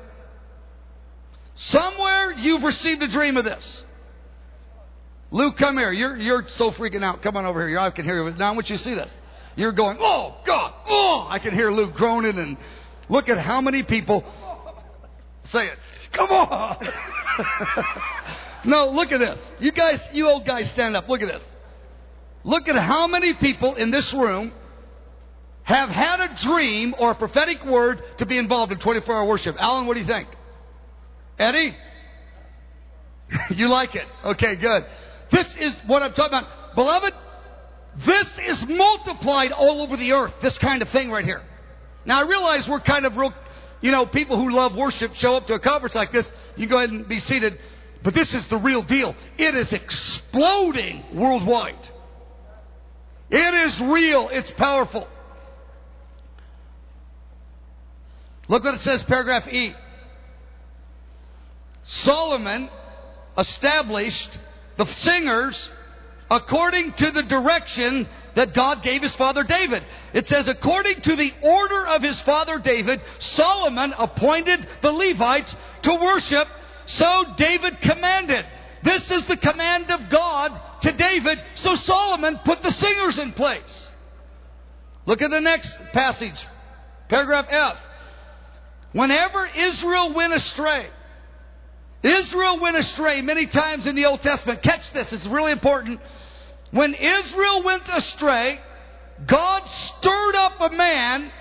Somewhere 1.56 2.34
you've 2.34 2.64
received 2.64 3.02
a 3.02 3.08
dream 3.08 3.36
of 3.36 3.46
this. 3.46 3.84
Luke, 5.32 5.58
come 5.58 5.76
here. 5.76 5.92
You're, 5.92 6.18
you're 6.18 6.48
so 6.48 6.70
freaking 6.70 7.04
out. 7.04 7.24
Come 7.24 7.36
on 7.36 7.46
over 7.46 7.68
here. 7.68 7.80
I 7.80 7.90
can 7.90 8.06
hear 8.06 8.24
you. 8.24 8.36
Now 8.36 8.50
I 8.50 8.52
want 8.52 8.70
you 8.70 8.78
to 8.78 8.84
see 8.84 8.94
this. 8.94 9.12
You're 9.56 9.72
going, 9.72 9.98
oh, 10.00 10.36
God, 10.46 10.72
oh. 10.88 11.26
I 11.28 11.40
can 11.40 11.56
hear 11.56 11.72
Luke 11.72 11.96
groaning 11.96 12.38
and 12.38 12.58
look 13.10 13.28
at 13.28 13.40
how 13.40 13.60
many 13.60 13.82
people 13.82 14.24
say 15.46 15.66
it. 15.66 15.80
Come 16.18 16.32
on. 16.32 16.94
no, 18.66 18.90
look 18.90 19.12
at 19.12 19.20
this. 19.20 19.40
You 19.60 19.72
guys, 19.72 20.02
you 20.14 20.28
old 20.28 20.46
guys 20.46 20.70
stand 20.72 20.96
up. 20.96 21.08
Look 21.08 21.22
at 21.22 21.28
this. 21.28 21.44
Look 22.44 22.68
at 22.68 22.76
how 22.76 23.08
many 23.08 23.34
people 23.34 23.76
in 23.76 23.92
this 23.92 24.14
room 24.14 24.52
have 25.64 25.90
had 25.90 26.22
a 26.22 26.36
dream 26.36 26.96
or 26.98 27.12
a 27.12 27.16
prophetic 27.16 27.64
word 27.66 28.02
to 28.18 28.26
be 28.26 28.38
involved 28.38 28.72
in 28.72 28.80
24 28.80 29.16
hour 29.16 29.26
worship. 29.26 29.56
Alan, 29.60 29.86
what 29.86 29.94
do 29.94 30.00
you 30.00 30.08
think? 30.08 30.28
Eddie? 31.38 31.76
you 33.52 33.68
like 33.68 33.96
it? 33.96 34.06
Okay, 34.24 34.56
good. 34.56 34.86
This 35.32 35.56
is 35.58 35.78
what 35.86 36.02
I'm 36.02 36.14
talking 36.14 36.40
about. 36.40 36.76
Beloved, 36.76 37.14
this 38.06 38.40
is 38.48 38.66
multiplied 38.68 39.52
all 39.52 39.82
over 39.82 39.98
the 39.98 40.14
earth, 40.14 40.34
this 40.42 40.58
kind 40.58 40.82
of 40.82 40.90
thing 40.90 41.12
right 41.12 41.26
here. 41.26 41.42
Now, 42.06 42.20
I 42.20 42.28
realize 42.28 42.70
we're 42.70 42.80
kind 42.80 43.06
of 43.06 43.18
real, 43.18 43.34
you 43.82 43.92
know, 43.92 44.06
people 44.06 44.38
who 44.38 44.52
love 44.52 44.76
worship 44.76 45.14
show 45.16 45.36
up 45.36 45.48
to 45.48 45.54
a 45.54 45.60
conference 45.60 45.96
like 45.96 46.12
this. 46.12 46.30
You 46.56 46.68
go 46.68 46.78
ahead 46.78 46.90
and 46.90 47.08
be 47.08 47.20
seated. 47.20 47.60
But 48.04 48.14
this 48.14 48.34
is 48.34 48.48
the 48.48 48.58
real 48.58 48.84
deal. 48.84 49.16
It 49.38 49.56
is 49.56 49.74
exploding 49.74 51.04
worldwide. 51.14 51.90
It 53.30 53.54
is 53.66 53.80
real. 53.82 54.30
It's 54.32 54.52
powerful. 54.52 55.08
Look 58.48 58.64
what 58.64 58.76
it 58.76 58.80
says, 58.80 59.04
paragraph 59.04 59.48
E. 59.48 59.76
Solomon 61.84 62.70
established 63.38 64.38
the 64.78 64.86
singers 64.86 65.70
according 66.30 66.94
to 66.94 67.12
the 67.12 67.24
direction 67.24 68.08
that 68.38 68.54
God 68.54 68.84
gave 68.84 69.02
his 69.02 69.16
father 69.16 69.44
David. 69.44 69.84
It 70.14 70.28
says, 70.28 70.48
according 70.48 71.02
to 71.02 71.16
the 71.16 71.34
order 71.42 71.88
of 71.88 72.04
his 72.04 72.22
father 72.22 72.60
David, 72.60 73.02
Solomon 73.18 73.96
appointed 73.98 74.66
the 74.84 74.92
Levites 74.92 75.56
to 75.82 75.96
worship, 75.96 76.48
so 76.86 77.34
David 77.36 77.82
commanded. 77.82 78.46
This 78.84 79.10
is 79.10 79.26
the 79.26 79.38
command 79.38 79.90
of 79.90 80.10
God 80.10 80.52
to 80.82 80.92
David, 80.92 81.44
so 81.56 81.74
Solomon 81.74 82.40
put 82.46 82.62
the 82.62 82.72
singers 82.72 83.18
in 83.18 83.34
place. 83.34 83.90
Look 85.08 85.24
at 85.24 85.32
the 85.32 85.42
next 85.42 85.76
passage, 85.94 86.46
paragraph 87.10 87.48
F. 87.50 87.78
Whenever 88.92 89.48
Israel 89.48 90.14
went 90.14 90.34
astray, 90.34 90.88
Israel 92.04 92.60
went 92.60 92.78
astray 92.78 93.22
many 93.22 93.48
times 93.48 93.88
in 93.88 93.96
the 93.96 94.06
Old 94.06 94.22
Testament. 94.22 94.62
Catch 94.62 94.94
this, 94.94 95.12
it's 95.12 95.26
really 95.26 95.52
important. 95.52 96.00
When 96.72 96.94
Israel 96.94 97.64
went 97.64 97.90
astray, 97.90 98.60
God 99.26 99.66
stirred 99.68 100.36
up 100.36 100.60
a 100.60 100.70
man 100.70 101.32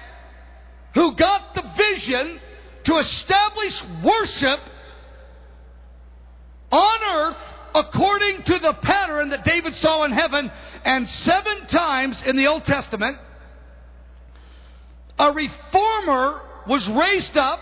who 0.95 1.15
got 1.15 1.55
the 1.55 1.65
vision 1.77 2.41
to 2.85 2.97
establish 2.97 3.83
worship 4.03 4.61
on 6.71 7.03
earth 7.03 7.55
according 7.75 8.43
to 8.45 8.59
the 8.59 8.73
pattern 8.73 9.31
that 9.31 9.45
David 9.45 9.75
saw 9.75 10.05
in 10.05 10.13
heaven. 10.13 10.51
And 10.85 11.09
seven 11.09 11.67
times 11.67 12.23
in 12.23 12.37
the 12.37 12.47
Old 12.47 12.65
Testament, 12.65 13.19
a 15.19 15.33
reformer 15.33 16.41
was 16.67 16.89
raised 16.89 17.37
up 17.37 17.61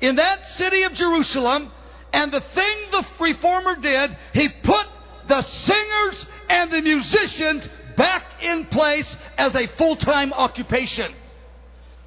in 0.00 0.16
that 0.16 0.46
city 0.48 0.82
of 0.82 0.92
Jerusalem. 0.92 1.70
And 2.12 2.32
the 2.32 2.40
thing 2.40 2.78
the 2.90 3.06
reformer 3.20 3.76
did, 3.76 4.16
he 4.34 4.48
put 4.48 4.86
the 5.28 5.42
singers 5.42 6.26
and 6.48 6.70
the 6.70 6.82
musicians 6.82 7.68
back 7.96 8.24
in 8.42 8.66
place 8.66 9.16
as 9.36 9.54
a 9.54 9.66
full 9.66 9.96
time 9.96 10.32
occupation. 10.32 11.14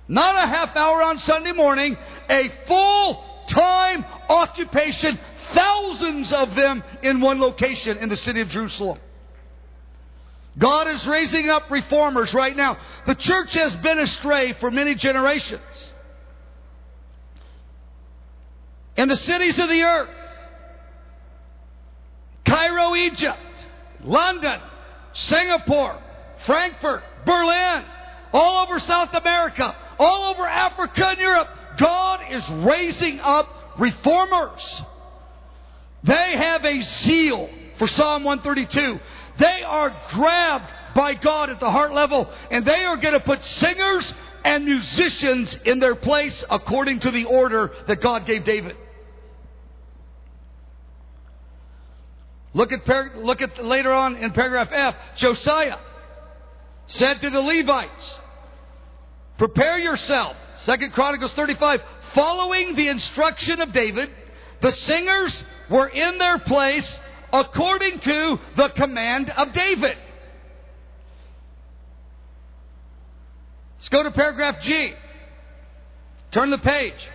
Not 0.08 0.44
a 0.44 0.48
half 0.48 0.76
hour 0.76 1.02
on 1.04 1.20
Sunday 1.20 1.52
morning, 1.52 1.98
a 2.30 2.52
full 2.68 3.24
time 3.48 4.06
occupation, 4.30 5.20
thousands 5.52 6.34
of 6.34 6.56
them 6.56 6.84
in 7.02 7.22
one 7.22 7.40
location 7.40 7.98
in 7.98 8.10
the 8.10 8.18
city 8.18 8.42
of 8.42 8.50
Jerusalem. 8.50 9.00
God 10.58 10.88
is 10.90 11.08
raising 11.08 11.50
up 11.50 11.72
reformers 11.72 12.34
right 12.34 12.56
now. 12.56 12.78
The 13.08 13.16
church 13.16 13.54
has 13.54 13.76
been 13.78 14.00
astray 14.00 14.54
for 14.54 14.70
many 14.70 14.96
generations. 14.96 15.62
In 18.98 19.08
the 19.08 19.16
cities 19.16 19.58
of 19.60 19.70
the 19.70 19.82
earth, 19.82 20.18
Cairo, 22.46 22.96
Egypt, 22.96 23.40
London, 24.04 24.60
Singapore, 25.14 25.98
Frankfurt, 26.46 27.04
Berlin, 27.26 27.84
all 28.34 28.66
over 28.66 28.80
South 28.80 29.14
America, 29.14 29.76
all 30.00 30.32
over 30.32 30.46
Africa 30.48 31.10
and 31.10 31.20
Europe, 31.20 31.48
God 31.78 32.22
is 32.32 32.50
raising 32.50 33.20
up 33.20 33.48
reformers. 33.80 34.82
They 36.04 36.36
have 36.36 36.66
a 36.66 36.82
zeal 36.82 37.50
for 37.78 37.88
Psalm 37.88 38.24
132. 38.24 39.00
They 39.38 39.64
are 39.66 39.96
grabbed 40.10 40.72
by 40.96 41.14
God 41.14 41.50
at 41.50 41.60
the 41.60 41.70
heart 41.70 41.94
level, 41.94 42.30
and 42.50 42.66
they 42.66 42.84
are 42.86 42.98
going 42.98 43.14
to 43.14 43.20
put 43.20 43.44
singers 43.44 44.14
and 44.44 44.66
musicians 44.66 45.56
in 45.66 45.80
their 45.80 45.96
place 45.96 46.44
according 46.50 47.00
to 47.00 47.12
the 47.12 47.26
order 47.26 47.72
that 47.88 48.02
God 48.02 48.26
gave 48.26 48.44
David. 48.44 48.76
Look 52.54 52.72
at, 52.72 52.88
look 53.16 53.42
at 53.42 53.64
later 53.64 53.92
on 53.92 54.18
in 54.18 54.32
paragraph 54.32 54.70
F. 54.72 54.96
Josiah 55.16 55.78
said 56.88 57.22
to 57.22 57.30
the 57.30 57.42
Levites, 57.42 58.18
Prepare 59.38 59.80
yourself. 59.80 60.36
Second 60.58 60.92
Chronicles 60.94 61.34
35. 61.34 61.82
Following 62.14 62.76
the 62.76 62.90
instruction 62.90 63.62
of 63.62 63.72
David, 63.72 64.12
the 64.62 64.72
singers 64.72 65.44
were 65.70 65.88
in 65.88 66.18
their 66.18 66.38
place 66.38 67.00
according 67.32 68.00
to 68.00 68.40
the 68.58 68.70
command 68.70 69.30
of 69.30 69.54
David. 69.54 69.98
Let's 73.78 73.90
go 73.90 74.04
to 74.04 74.12
paragraph 74.12 74.62
G. 74.62 74.94
Turn 76.30 76.50
the 76.50 76.60
page. 76.60 77.10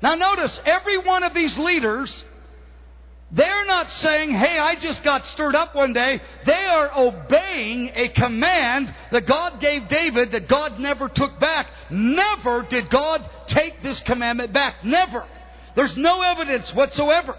Now 0.00 0.14
notice, 0.14 0.60
every 0.64 0.98
one 0.98 1.22
of 1.24 1.34
these 1.34 1.58
leaders 1.58 2.24
they're 3.32 3.64
not 3.64 3.90
saying, 3.90 4.30
hey, 4.30 4.58
I 4.58 4.76
just 4.76 5.02
got 5.02 5.26
stirred 5.26 5.54
up 5.54 5.74
one 5.74 5.92
day. 5.92 6.20
They 6.46 6.52
are 6.52 6.90
obeying 6.96 7.90
a 7.94 8.08
command 8.10 8.94
that 9.10 9.26
God 9.26 9.60
gave 9.60 9.88
David 9.88 10.32
that 10.32 10.46
God 10.46 10.78
never 10.78 11.08
took 11.08 11.40
back. 11.40 11.66
Never 11.90 12.62
did 12.62 12.90
God 12.90 13.28
take 13.48 13.82
this 13.82 13.98
commandment 14.00 14.52
back. 14.52 14.84
Never. 14.84 15.26
There's 15.74 15.96
no 15.96 16.22
evidence 16.22 16.72
whatsoever. 16.72 17.36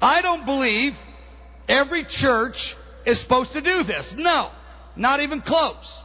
I 0.00 0.22
don't 0.22 0.46
believe 0.46 0.96
every 1.68 2.04
church 2.04 2.76
is 3.04 3.18
supposed 3.18 3.52
to 3.52 3.60
do 3.60 3.82
this. 3.82 4.14
No, 4.14 4.50
not 4.96 5.20
even 5.20 5.40
close. 5.42 6.02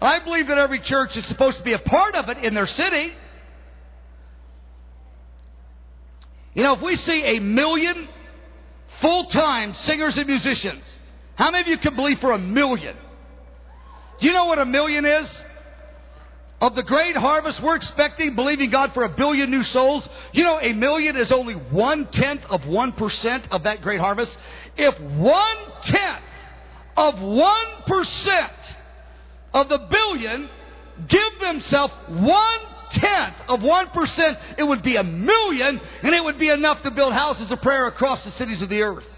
I 0.00 0.20
believe 0.20 0.48
that 0.48 0.58
every 0.58 0.80
church 0.80 1.16
is 1.16 1.24
supposed 1.26 1.58
to 1.58 1.64
be 1.64 1.72
a 1.72 1.78
part 1.78 2.14
of 2.14 2.28
it 2.28 2.38
in 2.38 2.54
their 2.54 2.66
city. 2.66 3.14
You 6.54 6.62
know, 6.62 6.74
if 6.74 6.82
we 6.82 6.96
see 6.96 7.36
a 7.36 7.40
million 7.40 8.08
full 9.00 9.24
time 9.26 9.74
singers 9.74 10.16
and 10.16 10.26
musicians, 10.26 10.98
how 11.34 11.50
many 11.50 11.62
of 11.62 11.68
you 11.68 11.78
can 11.78 11.96
believe 11.96 12.20
for 12.20 12.32
a 12.32 12.38
million? 12.38 12.96
Do 14.20 14.26
you 14.26 14.32
know 14.32 14.46
what 14.46 14.58
a 14.58 14.64
million 14.64 15.04
is? 15.04 15.44
Of 16.60 16.76
the 16.76 16.84
great 16.84 17.16
harvest 17.16 17.60
we're 17.60 17.74
expecting, 17.74 18.36
believing 18.36 18.70
God 18.70 18.94
for 18.94 19.02
a 19.02 19.08
billion 19.08 19.50
new 19.50 19.64
souls, 19.64 20.08
you 20.32 20.44
know, 20.44 20.60
a 20.60 20.72
million 20.72 21.16
is 21.16 21.32
only 21.32 21.54
one 21.54 22.06
tenth 22.06 22.44
of 22.48 22.64
one 22.66 22.92
percent 22.92 23.48
of 23.50 23.64
that 23.64 23.82
great 23.82 24.00
harvest. 24.00 24.38
If 24.76 24.98
one 25.00 25.56
tenth 25.82 26.24
of 26.96 27.20
one 27.20 27.66
percent 27.86 28.52
of 29.52 29.68
the 29.68 29.78
billion 29.78 30.48
give 31.08 31.40
themselves 31.40 31.92
one 32.08 32.60
tenth 32.90 33.36
of 33.48 33.60
1%, 33.60 34.40
it 34.58 34.62
would 34.62 34.82
be 34.82 34.96
a 34.96 35.04
million, 35.04 35.80
and 36.02 36.14
it 36.14 36.22
would 36.22 36.38
be 36.38 36.48
enough 36.48 36.82
to 36.82 36.90
build 36.90 37.12
houses 37.12 37.50
of 37.50 37.60
prayer 37.62 37.86
across 37.86 38.24
the 38.24 38.30
cities 38.30 38.62
of 38.62 38.68
the 38.68 38.82
earth. 38.82 39.08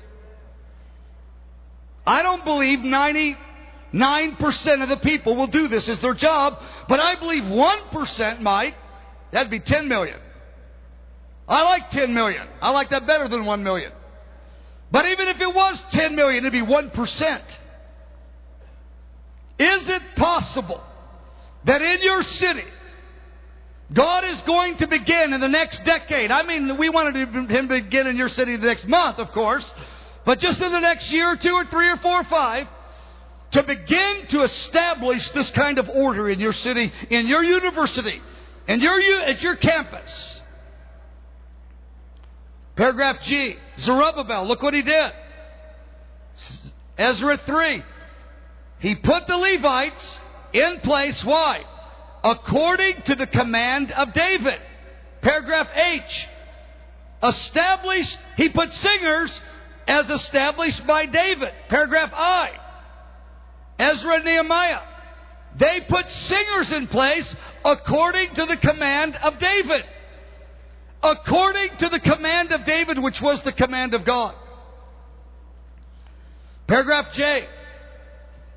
I 2.07 2.23
don't 2.23 2.45
believe 2.45 2.81
99% 2.81 3.37
of 4.83 4.89
the 4.89 4.97
people 4.99 5.37
will 5.37 5.49
do 5.49 5.69
this 5.69 5.89
as 5.89 5.99
their 6.01 6.15
job, 6.15 6.63
but 6.89 7.01
I 7.01 7.17
believe 7.17 7.43
1% 7.43 8.41
might. 8.41 8.75
That'd 9.33 9.51
be 9.51 9.61
10 9.61 9.89
million. 9.89 10.21
I 11.49 11.63
like 11.63 11.91
10 11.91 12.15
million. 12.15 12.47
I 12.61 12.71
like 12.71 12.91
that 12.91 13.07
better 13.07 13.29
than 13.29 13.45
1 13.45 13.63
million. 13.63 13.93
But 14.91 15.07
even 15.07 15.29
if 15.29 15.41
it 15.41 15.53
was 15.53 15.85
10 15.91 16.15
million, 16.15 16.45
it'd 16.45 16.53
be 16.53 16.61
1%. 16.61 17.41
Is 19.59 19.89
it 19.89 20.03
possible 20.17 20.83
that 21.65 21.83
in 21.83 22.03
your 22.03 22.23
city, 22.23 22.65
God 23.93 24.25
is 24.25 24.41
going 24.43 24.77
to 24.79 24.89
begin 24.89 25.33
in 25.33 25.41
the 25.41 25.49
next 25.49 25.85
decade. 25.85 26.33
I 26.33 26.43
mean, 26.43 26.77
we 26.77 26.89
wanted 26.89 27.29
him 27.29 27.49
to 27.49 27.69
begin 27.69 28.07
in 28.09 28.17
your 28.17 28.29
city 28.29 28.57
the 28.57 28.67
next 28.67 28.87
month, 28.89 29.19
of 29.19 29.31
course, 29.31 29.73
but 30.25 30.41
just 30.41 30.61
in 30.61 30.73
the 30.73 30.81
next 30.81 31.13
year 31.13 31.33
or 31.33 31.37
two 31.37 31.53
or 31.53 31.65
three 31.67 31.89
or 31.89 31.97
four 31.97 32.21
or 32.21 32.25
five, 32.25 32.67
to 33.53 33.63
begin 33.63 34.27
to 34.29 34.43
establish 34.43 35.31
this 35.31 35.51
kind 35.53 35.79
of 35.79 35.89
order 35.89 36.29
in 36.29 36.41
your 36.41 36.53
city, 36.53 36.93
in 37.11 37.29
your 37.29 37.45
university, 37.45 38.21
in 38.67 38.81
your, 38.81 39.01
at 39.21 39.41
your 39.43 39.55
campus. 39.55 40.41
Paragraph 42.75 43.23
G, 43.23 43.57
Zerubbabel, 43.79 44.47
look 44.47 44.63
what 44.63 44.75
he 44.75 44.83
did. 44.83 45.13
Ezra 46.99 47.39
3. 47.39 47.85
He 48.81 48.97
put 48.97 49.27
the 49.27 49.37
Levites 49.37 50.19
in 50.53 50.81
place. 50.81 51.25
Why? 51.25 51.65
According 52.27 53.03
to 53.03 53.15
the 53.15 53.27
command 53.27 53.93
of 53.93 54.13
David. 54.13 54.61
Paragraph 55.21 55.69
H. 55.75 56.29
Established, 57.23 58.19
he 58.37 58.49
put 58.49 58.73
singers 58.73 59.41
as 59.87 60.11
established 60.11 60.85
by 60.87 61.07
David. 61.07 61.53
Paragraph 61.69 62.11
I. 62.13 62.51
Ezra 63.79 64.17
and 64.17 64.25
Nehemiah. 64.25 64.81
They 65.57 65.83
put 65.89 66.11
singers 66.11 66.73
in 66.73 66.89
place 66.89 67.35
according 67.65 68.35
to 68.35 68.45
the 68.45 68.57
command 68.57 69.17
of 69.17 69.39
David. 69.39 69.85
According 71.03 71.77
to 71.79 71.89
the 71.89 72.01
command 72.01 72.51
of 72.51 72.65
David, 72.65 72.99
which 72.99 73.21
was 73.21 73.41
the 73.43 73.53
command 73.53 73.95
of 73.95 74.05
God. 74.05 74.35
Paragraph 76.67 77.13
J. 77.13 77.47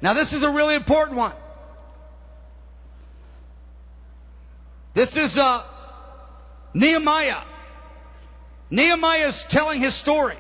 Now, 0.02 0.16
this 0.16 0.34
is 0.34 0.42
a 0.42 0.50
really 0.50 0.74
important 0.74 1.18
one. 1.18 1.34
This 4.94 5.16
is 5.16 5.38
uh, 5.38 5.64
Nehemiah. 6.74 7.44
Nehemiah 8.70 9.28
is 9.28 9.46
telling 9.50 9.82
his 9.82 9.96
story. 9.96 10.38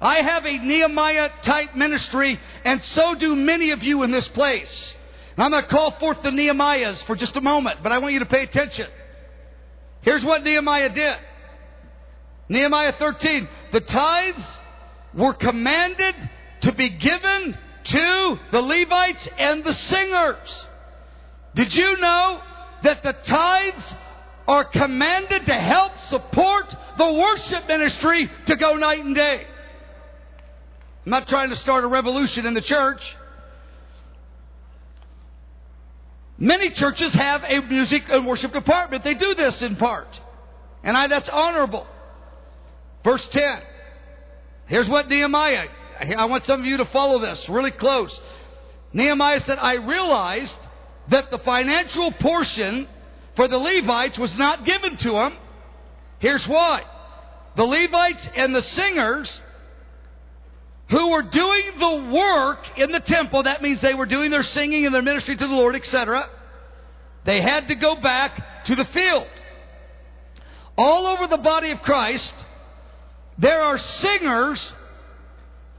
I 0.00 0.22
have 0.22 0.44
a 0.44 0.58
Nehemiah 0.58 1.30
type 1.42 1.74
ministry, 1.74 2.38
and 2.64 2.82
so 2.84 3.14
do 3.14 3.34
many 3.34 3.70
of 3.70 3.82
you 3.82 4.02
in 4.02 4.10
this 4.10 4.28
place. 4.28 4.94
And 5.36 5.44
I'm 5.44 5.50
going 5.50 5.62
to 5.62 5.68
call 5.68 5.92
forth 5.92 6.22
the 6.22 6.30
Nehemiahs 6.30 7.04
for 7.04 7.16
just 7.16 7.36
a 7.36 7.40
moment, 7.40 7.82
but 7.82 7.92
I 7.92 7.98
want 7.98 8.12
you 8.12 8.20
to 8.20 8.26
pay 8.26 8.42
attention. 8.42 8.88
Here's 10.02 10.24
what 10.24 10.44
Nehemiah 10.44 10.90
did 10.90 11.16
Nehemiah 12.48 12.92
13. 12.92 13.48
The 13.72 13.80
tithes 13.80 14.60
were 15.14 15.32
commanded 15.32 16.14
to 16.62 16.72
be 16.72 16.90
given 16.90 17.56
to 17.84 18.38
the 18.50 18.60
Levites 18.60 19.28
and 19.38 19.64
the 19.64 19.72
singers. 19.72 20.66
Did 21.54 21.74
you 21.74 21.96
know 21.98 22.42
that 22.84 23.02
the 23.02 23.12
tithes 23.12 23.94
are 24.46 24.64
commanded 24.64 25.46
to 25.46 25.54
help 25.54 25.98
support 26.00 26.74
the 26.96 27.12
worship 27.12 27.66
ministry 27.66 28.30
to 28.46 28.56
go 28.56 28.76
night 28.76 29.04
and 29.04 29.14
day. 29.14 29.46
I'm 31.04 31.10
not 31.10 31.26
trying 31.28 31.50
to 31.50 31.56
start 31.56 31.84
a 31.84 31.86
revolution 31.86 32.46
in 32.46 32.54
the 32.54 32.60
church. 32.60 33.16
Many 36.38 36.70
churches 36.70 37.14
have 37.14 37.42
a 37.44 37.60
music 37.60 38.04
and 38.08 38.26
worship 38.26 38.52
department. 38.52 39.02
They 39.02 39.14
do 39.14 39.34
this 39.34 39.62
in 39.62 39.76
part. 39.76 40.08
And 40.82 40.96
I, 40.96 41.08
that's 41.08 41.28
honorable. 41.28 41.86
Verse 43.02 43.26
10. 43.28 43.62
Here's 44.66 44.88
what 44.88 45.08
Nehemiah, 45.08 45.68
I 46.00 46.24
want 46.24 46.44
some 46.44 46.60
of 46.60 46.66
you 46.66 46.78
to 46.78 46.84
follow 46.86 47.18
this 47.18 47.48
really 47.48 47.70
close. 47.70 48.20
Nehemiah 48.92 49.40
said, 49.40 49.58
I 49.58 49.74
realized 49.74 50.58
that 51.08 51.30
the 51.30 51.38
financial 51.38 52.12
portion 52.12 52.88
for 53.36 53.48
the 53.48 53.58
Levites 53.58 54.18
was 54.18 54.34
not 54.36 54.64
given 54.64 54.96
to 54.98 55.12
them. 55.12 55.36
Here's 56.18 56.46
why. 56.48 56.82
The 57.56 57.64
Levites 57.64 58.28
and 58.34 58.54
the 58.54 58.62
singers 58.62 59.40
who 60.90 61.10
were 61.10 61.22
doing 61.22 61.64
the 61.78 62.12
work 62.12 62.78
in 62.78 62.92
the 62.92 63.00
temple, 63.00 63.44
that 63.44 63.62
means 63.62 63.80
they 63.80 63.94
were 63.94 64.06
doing 64.06 64.30
their 64.30 64.42
singing 64.42 64.84
and 64.84 64.94
their 64.94 65.02
ministry 65.02 65.36
to 65.36 65.46
the 65.46 65.54
Lord, 65.54 65.74
etc. 65.74 66.28
They 67.24 67.40
had 67.40 67.68
to 67.68 67.74
go 67.74 67.96
back 67.96 68.64
to 68.64 68.74
the 68.74 68.84
field. 68.84 69.26
All 70.76 71.06
over 71.06 71.26
the 71.26 71.38
body 71.38 71.70
of 71.70 71.80
Christ, 71.82 72.34
there 73.38 73.60
are 73.60 73.78
singers 73.78 74.72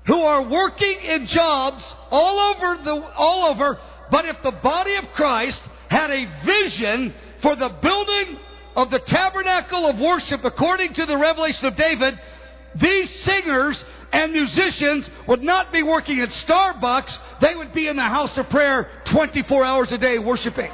who 0.06 0.22
are 0.22 0.44
working 0.44 1.00
in 1.02 1.26
jobs 1.26 1.94
all 2.12 2.56
over 2.56 2.84
the, 2.84 3.14
all 3.16 3.46
over, 3.52 3.80
but 4.12 4.26
if 4.26 4.42
the 4.42 4.52
body 4.52 4.96
of 4.96 5.12
Christ 5.12 5.64
had 5.90 6.12
a 6.12 6.28
vision 6.46 7.14
for 7.42 7.56
the 7.56 7.70
building 7.70 8.38
of 8.76 8.90
the 8.90 9.00
tabernacle 9.00 9.86
of 9.86 10.00
worship 10.00 10.44
according 10.44 10.94
to 10.94 11.06
the 11.06 11.18
revelation 11.18 11.68
of 11.68 11.76
David, 11.76 12.20
these 12.76 13.10
singers 13.22 13.84
and 14.12 14.32
musicians 14.32 15.10
would 15.28 15.44
not 15.44 15.72
be 15.72 15.84
working 15.84 16.20
at 16.20 16.30
Starbucks, 16.30 17.18
they 17.42 17.56
would 17.56 17.74
be 17.74 17.88
in 17.88 17.96
the 17.96 18.04
house 18.04 18.38
of 18.38 18.50
prayer 18.50 18.90
24 19.06 19.64
hours 19.64 19.92
a 19.92 19.98
day 19.98 20.20
worshiping. 20.20 20.72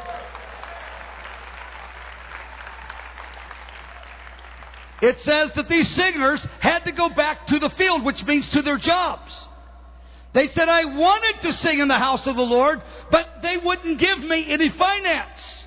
It 5.02 5.20
says 5.20 5.52
that 5.54 5.68
these 5.68 5.88
singers 5.90 6.48
had 6.60 6.86
to 6.86 6.92
go 6.92 7.10
back 7.10 7.48
to 7.48 7.58
the 7.58 7.72
field, 7.72 8.04
which 8.04 8.24
means 8.24 8.48
to 8.50 8.62
their 8.62 8.78
jobs. 8.78 9.48
They 10.34 10.48
said, 10.50 10.70
I 10.70 10.86
wanted 10.86 11.42
to 11.42 11.54
sing 11.54 11.80
in 11.80 11.88
the 11.88 11.98
house 11.98 12.26
of 12.26 12.36
the 12.36 12.46
Lord, 12.46 12.82
but 13.10 13.42
they 13.42 13.58
wouldn't 13.58 13.98
give 13.98 14.20
me 14.20 14.50
any 14.50 14.70
finance. 14.70 15.66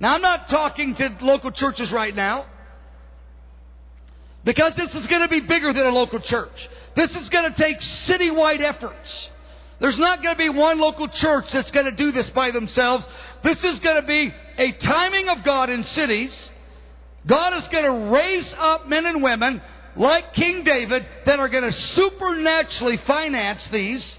Now, 0.00 0.14
I'm 0.14 0.22
not 0.22 0.48
talking 0.48 0.94
to 0.96 1.16
local 1.22 1.50
churches 1.50 1.90
right 1.90 2.14
now. 2.14 2.46
Because 4.44 4.74
this 4.76 4.94
is 4.94 5.06
going 5.06 5.22
to 5.22 5.28
be 5.28 5.40
bigger 5.40 5.72
than 5.72 5.86
a 5.86 5.90
local 5.90 6.20
church. 6.20 6.68
This 6.94 7.14
is 7.16 7.28
going 7.28 7.52
to 7.52 7.62
take 7.62 7.80
citywide 7.80 8.60
efforts. 8.60 9.30
There's 9.80 9.98
not 9.98 10.22
going 10.22 10.36
to 10.36 10.38
be 10.38 10.48
one 10.48 10.78
local 10.78 11.08
church 11.08 11.52
that's 11.52 11.70
going 11.70 11.86
to 11.86 11.92
do 11.92 12.12
this 12.12 12.30
by 12.30 12.50
themselves. 12.50 13.06
This 13.42 13.62
is 13.64 13.78
going 13.80 14.00
to 14.00 14.06
be 14.06 14.34
a 14.56 14.72
timing 14.72 15.28
of 15.28 15.44
God 15.44 15.70
in 15.70 15.84
cities. 15.84 16.50
God 17.26 17.54
is 17.54 17.66
going 17.68 17.84
to 17.84 18.16
raise 18.16 18.54
up 18.58 18.88
men 18.88 19.06
and 19.06 19.22
women 19.22 19.60
like 19.98 20.32
King 20.32 20.62
David 20.62 21.06
that 21.26 21.40
are 21.40 21.48
going 21.48 21.64
to 21.64 21.72
supernaturally 21.72 22.96
finance 22.98 23.66
these. 23.68 24.18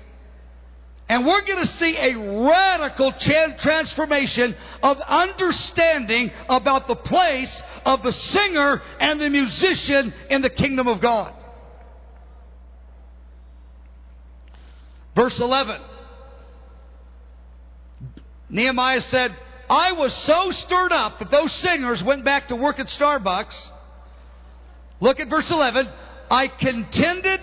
And 1.07 1.25
we're 1.25 1.41
going 1.41 1.63
to 1.65 1.71
see 1.71 1.97
a 1.97 2.15
radical 2.15 3.11
transformation 3.13 4.55
of 4.83 4.99
understanding 4.99 6.31
about 6.47 6.87
the 6.87 6.95
place 6.95 7.63
of 7.83 8.03
the 8.03 8.11
singer 8.11 8.83
and 8.99 9.19
the 9.19 9.29
musician 9.29 10.13
in 10.29 10.43
the 10.43 10.51
kingdom 10.51 10.87
of 10.87 11.01
God. 11.01 11.33
Verse 15.15 15.39
11. 15.39 15.81
Nehemiah 18.49 19.01
said, 19.01 19.35
I 19.67 19.93
was 19.93 20.13
so 20.13 20.51
stirred 20.51 20.91
up 20.91 21.19
that 21.19 21.31
those 21.31 21.51
singers 21.53 22.03
went 22.03 22.23
back 22.23 22.49
to 22.49 22.55
work 22.55 22.79
at 22.79 22.87
Starbucks. 22.87 23.69
Look 24.99 25.19
at 25.19 25.29
verse 25.29 25.49
11. 25.49 25.87
I 26.29 26.47
contended 26.47 27.39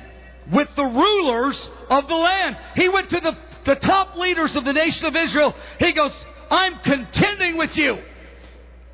with 0.53 0.69
the 0.77 0.85
rulers 0.85 1.69
of 1.89 2.07
the 2.09 2.15
land. 2.15 2.57
He 2.77 2.89
went 2.89 3.11
to 3.11 3.21
the, 3.21 3.37
the 3.65 3.77
top 3.77 4.17
leaders 4.17 4.55
of 4.57 4.65
the 4.65 4.73
nation 4.73 5.07
of 5.07 5.17
Israel. 5.17 5.55
He 5.79 5.93
goes, 5.93 6.13
I'm 6.51 6.79
contending 6.81 7.57
with 7.57 7.77
you. 7.77 7.99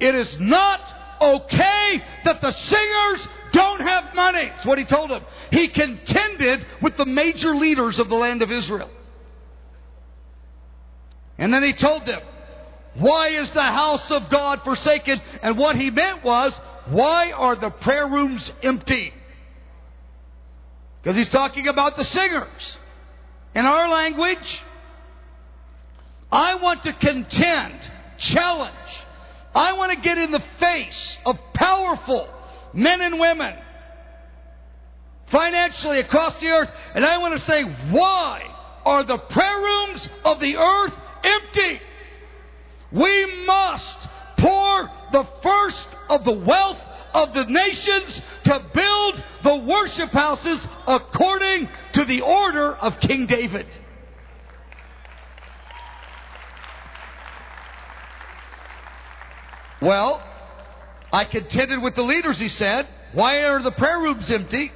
It 0.01 0.15
is 0.15 0.39
not 0.39 0.81
okay 1.21 2.03
that 2.25 2.41
the 2.41 2.53
singers 2.53 3.29
don't 3.53 3.81
have 3.81 4.15
money. 4.15 4.47
That's 4.47 4.65
what 4.65 4.79
he 4.79 4.85
told 4.85 5.11
them. 5.11 5.25
He 5.51 5.69
contended 5.69 6.67
with 6.81 6.97
the 6.97 7.07
major 7.07 7.55
leaders 7.55 7.99
of 7.99 8.09
the 8.09 8.17
land 8.17 8.43
of 8.43 8.51
Israel. 8.51 8.91
And 11.39 11.53
then 11.53 11.63
he 11.63 11.73
told 11.73 12.07
them, 12.07 12.21
why 12.95 13.29
is 13.29 13.51
the 13.51 13.63
house 13.63 14.11
of 14.11 14.29
God 14.29 14.63
forsaken? 14.63 15.21
And 15.43 15.57
what 15.57 15.77
he 15.77 15.91
meant 15.91 16.23
was, 16.23 16.59
why 16.87 17.33
are 17.33 17.57
the 17.57 17.71
prayer 17.71 18.07
rooms 18.07 18.51
empty? 18.63 19.13
Because 21.03 21.17
he's 21.17 21.29
talking 21.29 21.69
about 21.69 21.97
the 21.97 22.05
singers. 22.05 22.77
In 23.55 23.67
our 23.67 23.89
language, 23.89 24.63
I 26.31 26.55
want 26.57 26.85
to 26.85 26.93
contend, 26.93 27.79
challenge, 28.19 29.05
I 29.55 29.75
want 29.75 29.93
to 29.93 29.99
get 30.01 30.17
in 30.19 30.31
the 30.31 30.43
face 30.59 31.19
of 31.27 31.39
powerful 31.55 32.29
men 32.73 33.03
and 33.03 33.21
women 33.21 33.55
financially 35.27 35.99
across 35.99 36.39
the 36.41 36.49
earth, 36.49 36.71
and 36.95 37.05
I 37.05 37.19
want 37.19 37.37
to 37.39 37.45
say, 37.45 37.63
why 37.63 38.43
are 38.85 39.03
the 39.03 39.19
prayer 39.19 39.61
rooms 39.61 40.09
of 40.25 40.41
the 40.41 40.57
earth 40.57 40.95
empty? 41.25 41.81
We 42.93 43.45
must 43.47 44.09
pour 44.43 44.91
the 45.13 45.25
first 45.43 45.89
of 46.09 46.25
the 46.25 46.33
wealth 46.33 46.81
of 47.15 47.33
the 47.33 47.45
nations 47.45 48.21
to 48.45 48.65
build 48.75 49.25
the 49.45 49.57
worship 49.59 50.11
houses 50.11 50.67
according 50.87 51.69
to 51.93 52.05
the 52.05 52.23
order 52.23 52.75
of 52.75 52.99
King 52.99 53.27
David. 53.27 53.67
Well, 59.81 60.23
I 61.13 61.25
contended 61.25 61.83
with 61.83 61.95
the 61.95 62.03
leaders, 62.03 62.39
he 62.39 62.49
said. 62.49 62.89
Why 63.13 63.45
are 63.45 63.61
the 63.61 63.73
prayer 63.73 63.99
rooms 63.99 64.31
empty? 64.31 64.73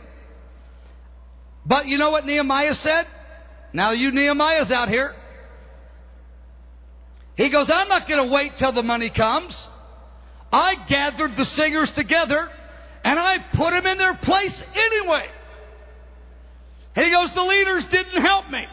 But 1.64 1.88
you 1.88 1.96
know 1.98 2.10
what 2.10 2.26
Nehemiah 2.26 2.74
said? 2.74 3.06
Now 3.72 3.90
you 3.90 4.12
Nehemiah's 4.12 4.70
out 4.70 4.88
here. 4.88 5.14
He 7.36 7.50
goes, 7.50 7.70
I'm 7.70 7.88
not 7.88 8.08
going 8.08 8.26
to 8.26 8.32
wait 8.32 8.56
till 8.56 8.72
the 8.72 8.82
money 8.82 9.10
comes. 9.10 9.68
I 10.52 10.74
gathered 10.86 11.36
the 11.36 11.44
singers 11.44 11.92
together 11.92 12.50
and 13.04 13.18
I 13.18 13.38
put 13.52 13.70
them 13.70 13.86
in 13.86 13.98
their 13.98 14.14
place 14.14 14.64
anyway. 14.74 15.28
He 16.94 17.10
goes, 17.10 17.32
the 17.34 17.42
leaders 17.42 17.86
didn't 17.86 18.22
help 18.22 18.50
me. 18.50 18.66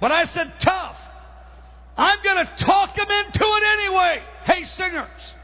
But 0.00 0.10
I 0.10 0.24
said, 0.24 0.52
tough. 0.60 0.96
I'm 1.96 2.18
going 2.22 2.44
to 2.44 2.64
talk 2.64 2.94
them 2.96 3.10
into 3.10 3.44
it 3.44 3.62
anyway. 3.78 4.22
Hey, 4.44 4.64
singers, 4.64 5.34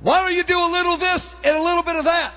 why 0.00 0.22
don't 0.22 0.34
you 0.34 0.44
do 0.44 0.58
a 0.58 0.70
little 0.70 0.94
of 0.94 1.00
this 1.00 1.34
and 1.44 1.56
a 1.56 1.62
little 1.62 1.82
bit 1.82 1.96
of 1.96 2.04
that? 2.04 2.34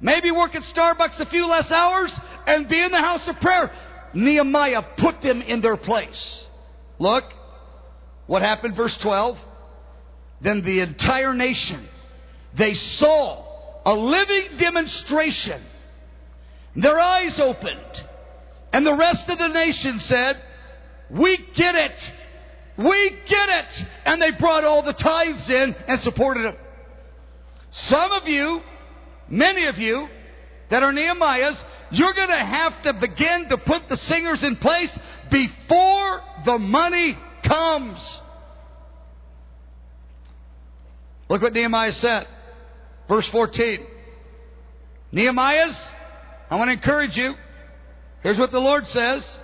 Maybe 0.00 0.30
work 0.30 0.54
at 0.54 0.62
Starbucks 0.62 1.18
a 1.20 1.26
few 1.26 1.46
less 1.46 1.70
hours 1.70 2.18
and 2.46 2.68
be 2.68 2.80
in 2.80 2.92
the 2.92 3.00
house 3.00 3.26
of 3.28 3.40
prayer. 3.40 3.72
Nehemiah 4.14 4.82
put 4.96 5.20
them 5.20 5.42
in 5.42 5.60
their 5.60 5.76
place. 5.76 6.46
Look, 6.98 7.24
what 8.26 8.42
happened, 8.42 8.74
verse 8.74 8.96
12? 8.98 9.38
Then 10.40 10.62
the 10.62 10.80
entire 10.80 11.34
nation, 11.34 11.88
they 12.54 12.74
saw 12.74 13.44
a 13.84 13.94
living 13.94 14.56
demonstration. 14.58 15.62
Their 16.74 16.98
eyes 16.98 17.40
opened. 17.40 18.04
And 18.72 18.86
the 18.86 18.94
rest 18.94 19.28
of 19.28 19.38
the 19.38 19.48
nation 19.48 20.00
said, 20.00 20.42
We 21.08 21.36
get 21.54 21.74
it. 21.74 22.12
We 22.76 23.10
get 23.26 23.48
it. 23.48 23.86
And 24.04 24.20
they 24.20 24.32
brought 24.32 24.64
all 24.64 24.82
the 24.82 24.92
tithes 24.92 25.48
in 25.48 25.74
and 25.86 26.00
supported 26.00 26.44
them. 26.44 26.56
Some 27.70 28.12
of 28.12 28.28
you, 28.28 28.60
many 29.28 29.66
of 29.66 29.78
you 29.78 30.08
that 30.68 30.82
are 30.82 30.92
Nehemiah's, 30.92 31.64
you're 31.90 32.12
going 32.12 32.28
to 32.28 32.44
have 32.44 32.82
to 32.82 32.92
begin 32.92 33.48
to 33.48 33.58
put 33.58 33.88
the 33.88 33.96
singers 33.96 34.42
in 34.42 34.56
place 34.56 34.96
before 35.30 36.22
the 36.44 36.58
money 36.58 37.16
comes. 37.46 38.20
Look 41.28 41.42
what 41.42 41.52
Nehemiah 41.52 41.92
said. 41.92 42.26
Verse 43.08 43.28
14. 43.28 43.84
Nehemiah's, 45.12 45.92
I 46.50 46.56
want 46.56 46.68
to 46.68 46.72
encourage 46.72 47.16
you. 47.16 47.34
Here's 48.22 48.38
what 48.38 48.50
the 48.50 48.60
Lord 48.60 48.86
says. 48.86 49.38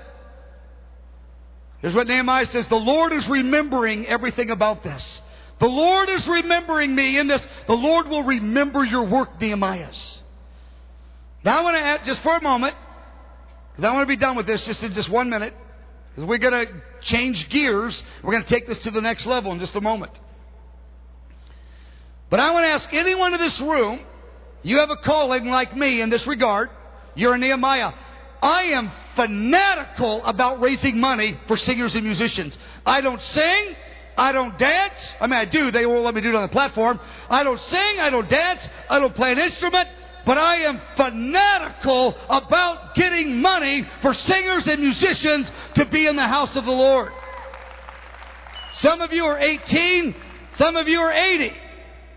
Here's 1.81 1.95
what 1.95 2.07
Nehemiah 2.07 2.47
says 2.47 2.67
The 2.69 2.77
Lord 2.77 3.13
is 3.13 3.29
remembering 3.29 4.07
everything 4.07 4.51
about 4.51 4.83
this. 4.83 5.23
The 5.59 5.69
Lord 5.69 6.09
is 6.09 6.27
remembering 6.27 6.95
me 6.95 7.19
in 7.19 7.29
this. 7.29 7.47
The 7.67 7.77
Lord 7.77 8.09
will 8.09 8.25
remember 8.25 8.85
your 8.85 9.05
work, 9.05 9.41
Nehemiah's. 9.41 10.21
Now 11.45 11.61
I 11.61 11.63
want 11.63 11.77
to 11.77 11.83
add, 11.83 12.05
just 12.05 12.23
for 12.23 12.37
a 12.37 12.43
moment, 12.43 12.75
Because 13.73 13.85
I 13.85 13.95
want 13.95 14.03
to 14.03 14.09
be 14.09 14.17
done 14.17 14.37
with 14.37 14.47
this 14.47 14.65
just 14.65 14.83
in 14.83 14.93
just 14.93 15.09
one 15.09 15.31
minute. 15.31 15.55
Because 16.15 16.29
we're 16.29 16.39
going 16.39 16.67
to 16.67 16.73
change 17.01 17.49
gears. 17.49 18.03
We're 18.23 18.33
going 18.33 18.45
to 18.45 18.49
take 18.49 18.67
this 18.67 18.83
to 18.83 18.91
the 18.91 19.01
next 19.01 19.27
level 19.27 19.53
in 19.53 19.59
just 19.59 19.77
a 19.77 19.81
moment. 19.81 20.13
But 22.29 22.41
I 22.41 22.51
want 22.53 22.65
to 22.65 22.69
ask 22.69 22.93
anyone 22.93 23.35
in 23.35 23.41
this 23.41 23.61
room, 23.61 24.01
you 24.63 24.79
have 24.79 24.91
a 24.91 24.97
calling 24.97 25.47
like 25.47 25.77
me 25.77 26.01
in 26.01 26.11
this 26.11 26.27
regard. 26.27 26.71
You're 27.15 27.35
a 27.35 27.39
Nehemiah. 27.39 27.93
I 28.43 28.65
am 28.65 28.91
fanatical 29.17 30.25
about 30.25 30.61
raising 30.61 30.99
money 30.99 31.39
for 31.47 31.57
singers 31.57 31.95
and 31.95 32.05
musicians. 32.05 32.59
I 32.85 33.01
don't 33.01 33.21
sing. 33.21 33.77
I 34.17 34.33
don't 34.33 34.59
dance. 34.59 35.15
I 35.21 35.27
mean, 35.27 35.39
I 35.39 35.45
do. 35.45 35.71
They 35.71 35.87
won't 35.87 36.05
let 36.05 36.15
me 36.15 36.21
do 36.21 36.31
it 36.31 36.35
on 36.35 36.43
the 36.43 36.49
platform. 36.49 37.01
I 37.31 37.45
don't 37.45 37.61
sing. 37.61 38.01
I 38.01 38.11
don't 38.11 38.29
dance. 38.29 38.67
I 38.91 38.99
don't 38.99 39.15
play 39.15 39.33
an 39.33 39.39
instrument. 39.39 39.89
But 40.25 40.39
I 40.39 40.57
am 40.59 40.81
fanatical 40.97 42.17
about 42.29 42.95
getting 42.95 43.41
money 43.41 43.87
for 44.03 44.15
singers 44.15 44.69
and 44.69 44.81
musicians 44.81 45.51
to 45.75 45.85
be 45.85 46.07
in 46.07 46.17
the 46.17 46.27
house 46.27 46.55
of 46.57 46.65
the 46.65 46.73
Lord. 46.73 47.13
Some 48.73 49.01
of 49.01 49.13
you 49.13 49.25
are 49.25 49.39
18. 49.39 50.15
Some 50.57 50.77
of 50.77 50.89
you 50.89 51.01
are 51.01 51.13
80. 51.13 51.53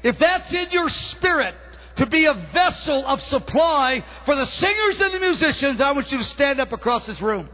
If 0.03 0.20
that's 0.20 0.53
in 0.53 0.70
your 0.72 0.89
spirit, 0.89 1.56
to 1.95 2.06
be 2.06 2.26
a 2.26 2.34
vessel 2.34 3.06
of 3.06 3.22
supply 3.22 4.03
for 4.26 4.36
the 4.36 4.45
singers 4.45 5.01
and 5.01 5.14
the 5.14 5.20
musicians, 5.20 5.80
I 5.82 5.91
want 5.91 6.12
you 6.12 6.18
to 6.18 6.24
stand 6.24 6.60
up 6.60 6.74
across 6.74 7.06
this 7.06 7.22
room. 7.22 7.49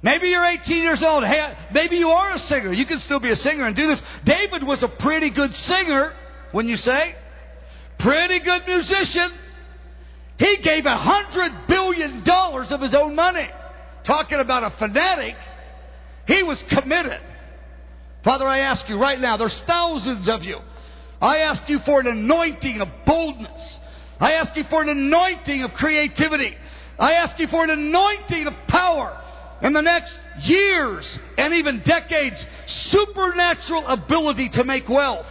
Maybe 0.00 0.28
you're 0.28 0.44
18 0.44 0.82
years 0.82 1.02
old. 1.02 1.24
Hey, 1.24 1.56
maybe 1.72 1.96
you 1.96 2.08
are 2.08 2.32
a 2.32 2.38
singer. 2.38 2.72
You 2.72 2.86
can 2.86 2.98
still 3.00 3.18
be 3.18 3.30
a 3.30 3.36
singer 3.36 3.66
and 3.66 3.74
do 3.74 3.86
this. 3.86 4.02
David 4.24 4.62
was 4.62 4.82
a 4.82 4.88
pretty 4.88 5.30
good 5.30 5.54
singer, 5.54 6.14
wouldn't 6.52 6.70
you 6.70 6.76
say? 6.76 7.14
Pretty 7.98 8.38
good 8.40 8.66
musician. 8.66 9.32
He 10.38 10.58
gave 10.58 10.86
a 10.86 10.96
hundred 10.96 11.66
billion 11.66 12.22
dollars 12.22 12.70
of 12.70 12.80
his 12.80 12.94
own 12.94 13.14
money. 13.14 13.48
Talking 14.04 14.38
about 14.38 14.62
a 14.62 14.70
fanatic. 14.76 15.36
He 16.26 16.42
was 16.42 16.62
committed. 16.64 17.20
Father, 18.22 18.46
I 18.46 18.60
ask 18.60 18.88
you 18.88 18.98
right 18.98 19.18
now, 19.18 19.36
there's 19.36 19.60
thousands 19.62 20.28
of 20.28 20.44
you. 20.44 20.58
I 21.20 21.38
ask 21.38 21.68
you 21.68 21.80
for 21.80 22.00
an 22.00 22.06
anointing 22.06 22.80
of 22.80 22.88
boldness. 23.04 23.80
I 24.20 24.34
ask 24.34 24.54
you 24.56 24.64
for 24.64 24.82
an 24.82 24.88
anointing 24.88 25.62
of 25.62 25.74
creativity. 25.74 26.56
I 26.98 27.14
ask 27.14 27.38
you 27.38 27.46
for 27.48 27.64
an 27.64 27.70
anointing 27.70 28.46
of 28.46 28.54
power 28.66 29.20
in 29.62 29.72
the 29.72 29.82
next 29.82 30.18
years 30.40 31.18
and 31.36 31.54
even 31.54 31.82
decades, 31.82 32.44
supernatural 32.66 33.86
ability 33.86 34.50
to 34.50 34.64
make 34.64 34.88
wealth, 34.88 35.26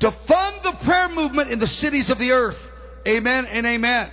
to 0.00 0.10
fund 0.10 0.56
the 0.62 0.72
prayer 0.84 1.08
movement 1.08 1.50
in 1.50 1.58
the 1.58 1.66
cities 1.66 2.10
of 2.10 2.18
the 2.18 2.32
earth. 2.32 2.58
Amen 3.06 3.46
and 3.46 3.66
amen. 3.66 4.10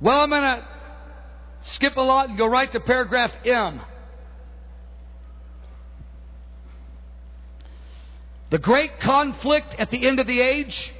Well, 0.00 0.20
I'm 0.20 0.30
going 0.30 0.42
to 0.42 0.66
skip 1.62 1.96
a 1.96 2.00
lot 2.00 2.28
and 2.28 2.36
go 2.36 2.46
right 2.46 2.70
to 2.72 2.80
paragraph 2.80 3.32
M. 3.44 3.80
The 8.50 8.58
great 8.58 9.00
conflict 9.00 9.74
at 9.78 9.90
the 9.90 10.06
end 10.06 10.20
of 10.20 10.26
the 10.26 10.40
age. 10.40 10.92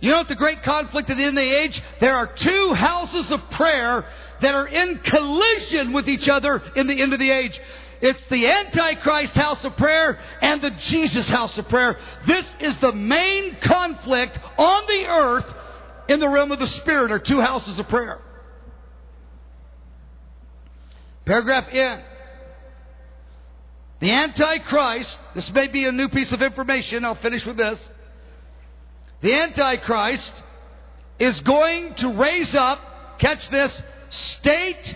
You 0.00 0.10
know 0.10 0.18
what 0.18 0.28
the 0.28 0.34
great 0.34 0.62
conflict 0.62 1.08
at 1.10 1.16
the 1.16 1.24
end 1.24 1.38
of 1.38 1.44
the 1.44 1.56
age? 1.56 1.82
There 2.00 2.16
are 2.16 2.26
two 2.26 2.74
houses 2.74 3.30
of 3.30 3.48
prayer 3.50 4.06
that 4.40 4.54
are 4.54 4.66
in 4.66 4.98
collision 4.98 5.92
with 5.92 6.08
each 6.08 6.28
other 6.28 6.62
in 6.74 6.86
the 6.86 7.00
end 7.00 7.12
of 7.12 7.20
the 7.20 7.30
age. 7.30 7.60
It's 8.04 8.26
the 8.26 8.46
Antichrist 8.46 9.34
house 9.34 9.64
of 9.64 9.78
prayer 9.78 10.18
and 10.42 10.60
the 10.60 10.72
Jesus 10.72 11.26
house 11.26 11.56
of 11.56 11.70
prayer. 11.70 11.98
This 12.26 12.44
is 12.60 12.76
the 12.76 12.92
main 12.92 13.56
conflict 13.62 14.38
on 14.58 14.86
the 14.86 15.06
earth 15.06 15.54
in 16.10 16.20
the 16.20 16.28
realm 16.28 16.52
of 16.52 16.58
the 16.58 16.66
Spirit, 16.66 17.10
are 17.12 17.18
two 17.18 17.40
houses 17.40 17.78
of 17.78 17.88
prayer. 17.88 18.20
Paragraph 21.24 21.66
N. 21.72 22.02
The 24.00 24.10
Antichrist, 24.10 25.18
this 25.34 25.50
may 25.50 25.68
be 25.68 25.86
a 25.86 25.92
new 25.92 26.10
piece 26.10 26.30
of 26.30 26.42
information, 26.42 27.06
I'll 27.06 27.14
finish 27.14 27.46
with 27.46 27.56
this. 27.56 27.90
The 29.22 29.32
Antichrist 29.32 30.34
is 31.18 31.40
going 31.40 31.94
to 31.94 32.12
raise 32.12 32.54
up, 32.54 33.18
catch 33.18 33.48
this, 33.48 33.82
state 34.10 34.94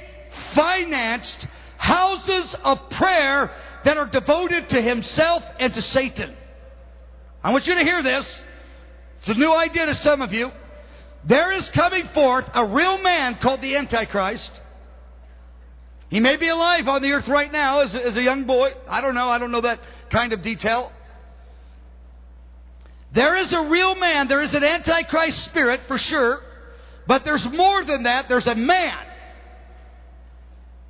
financed 0.52 1.46
houses 1.79 2.55
of 2.62 2.91
prayer 2.91 3.51
that 3.85 3.97
are 3.97 4.07
devoted 4.07 4.68
to 4.70 4.83
himself 4.83 5.43
and 5.59 5.72
to 5.72 5.81
Satan. 5.81 6.37
I 7.43 7.53
want 7.53 7.66
you 7.66 7.76
to 7.76 7.85
hear 7.85 8.03
this. 8.03 8.45
It's 9.18 9.29
a 9.29 9.35
new 9.35 9.53
idea 9.53 9.87
to 9.87 9.95
some 9.95 10.20
of 10.20 10.33
you. 10.33 10.51
There 11.24 11.53
is 11.53 11.68
coming 11.70 12.07
forth 12.09 12.45
a 12.53 12.64
real 12.64 12.99
man 12.99 13.37
called 13.37 13.62
the 13.62 13.76
Antichrist. 13.76 14.61
He 16.11 16.20
may 16.20 16.37
be 16.37 16.49
alive 16.49 16.89
on 16.89 17.03
the 17.03 17.12
earth 17.12 17.29
right 17.29 17.51
now 17.51 17.81
as, 17.81 17.95
as 17.95 18.16
a 18.16 18.22
young 18.22 18.45
boy. 18.45 18.72
I 18.89 19.01
don't 19.01 19.14
know. 19.14 19.29
I 19.29 19.39
don't 19.39 19.51
know 19.51 19.61
that 19.61 19.81
kind 20.11 20.33
of 20.33 20.43
detail. 20.43 20.93
There 23.12 23.37
is 23.37 23.53
a 23.53 23.62
real 23.62 23.95
man. 23.95 24.29
There 24.29 24.43
is 24.43 24.55
an 24.55 24.64
Antichrist 24.64 25.45
spirit 25.45 25.83
for 25.87 25.99
sure. 25.99 26.41
But 27.07 27.24
there's 27.24 27.45
more 27.51 27.85
than 27.85 28.05
that. 28.05 28.29
There's 28.29 28.47
a 28.47 28.55
man. 28.55 28.99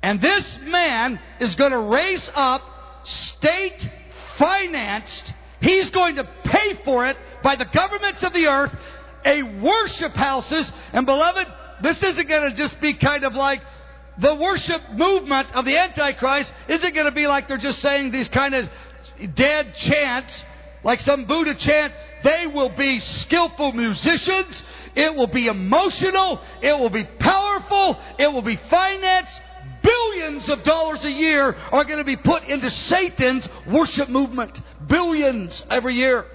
And 0.01 0.21
this 0.21 0.59
man 0.63 1.19
is 1.39 1.55
going 1.55 1.71
to 1.71 1.79
raise 1.79 2.29
up 2.33 2.61
state 3.03 3.89
financed, 4.37 5.33
he's 5.61 5.89
going 5.89 6.15
to 6.15 6.23
pay 6.43 6.75
for 6.85 7.07
it 7.07 7.17
by 7.43 7.55
the 7.55 7.65
governments 7.65 8.23
of 8.23 8.33
the 8.33 8.47
earth, 8.47 8.75
a 9.25 9.43
worship 9.43 10.13
houses. 10.13 10.71
And 10.93 11.05
beloved, 11.05 11.47
this 11.81 12.01
isn't 12.01 12.27
going 12.27 12.49
to 12.49 12.55
just 12.55 12.79
be 12.79 12.93
kind 12.93 13.23
of 13.23 13.33
like 13.35 13.61
the 14.17 14.35
worship 14.35 14.81
movement 14.93 15.53
of 15.55 15.65
the 15.65 15.77
Antichrist 15.77 16.53
isn't 16.67 16.93
going 16.93 17.05
to 17.05 17.11
be 17.11 17.27
like 17.27 17.47
they're 17.47 17.57
just 17.57 17.79
saying 17.79 18.11
these 18.11 18.29
kind 18.29 18.53
of 18.53 18.69
dead 19.33 19.75
chants, 19.75 20.43
like 20.83 20.99
some 20.99 21.25
Buddha 21.25 21.55
chant. 21.55 21.93
They 22.23 22.47
will 22.47 22.69
be 22.69 22.99
skillful 22.99 23.71
musicians. 23.73 24.63
It 24.95 25.15
will 25.15 25.27
be 25.27 25.47
emotional. 25.47 26.41
It 26.61 26.77
will 26.77 26.89
be 26.89 27.05
powerful. 27.05 27.97
It 28.17 28.31
will 28.31 28.41
be 28.41 28.57
financed 28.57 29.41
billions 29.83 30.49
of 30.49 30.63
dollars 30.63 31.03
a 31.05 31.11
year 31.11 31.55
are 31.71 31.83
going 31.83 31.97
to 31.99 32.03
be 32.03 32.15
put 32.15 32.43
into 32.43 32.69
Satan's 32.69 33.47
worship 33.67 34.09
movement. 34.09 34.59
Billions 34.87 35.65
every 35.69 35.95
year. 35.95 36.25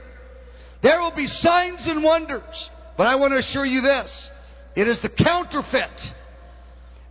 There 0.82 1.00
will 1.00 1.12
be 1.12 1.26
signs 1.26 1.86
and 1.86 2.02
wonders. 2.02 2.70
But 2.96 3.06
I 3.06 3.16
want 3.16 3.32
to 3.32 3.38
assure 3.38 3.64
you 3.64 3.80
this 3.80 4.30
it 4.74 4.88
is 4.88 5.00
the 5.00 5.08
counterfeit. 5.08 6.14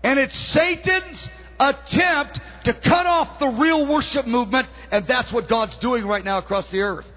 And 0.03 0.19
it's 0.19 0.37
Satan's 0.37 1.29
attempt 1.59 2.39
to 2.65 2.73
cut 2.73 3.05
off 3.05 3.39
the 3.39 3.47
real 3.47 3.85
worship 3.87 4.27
movement. 4.27 4.67
And 4.91 5.07
that's 5.07 5.31
what 5.31 5.47
God's 5.47 5.77
doing 5.77 6.05
right 6.05 6.23
now 6.23 6.37
across 6.37 6.69
the 6.71 6.81
earth. 6.81 7.11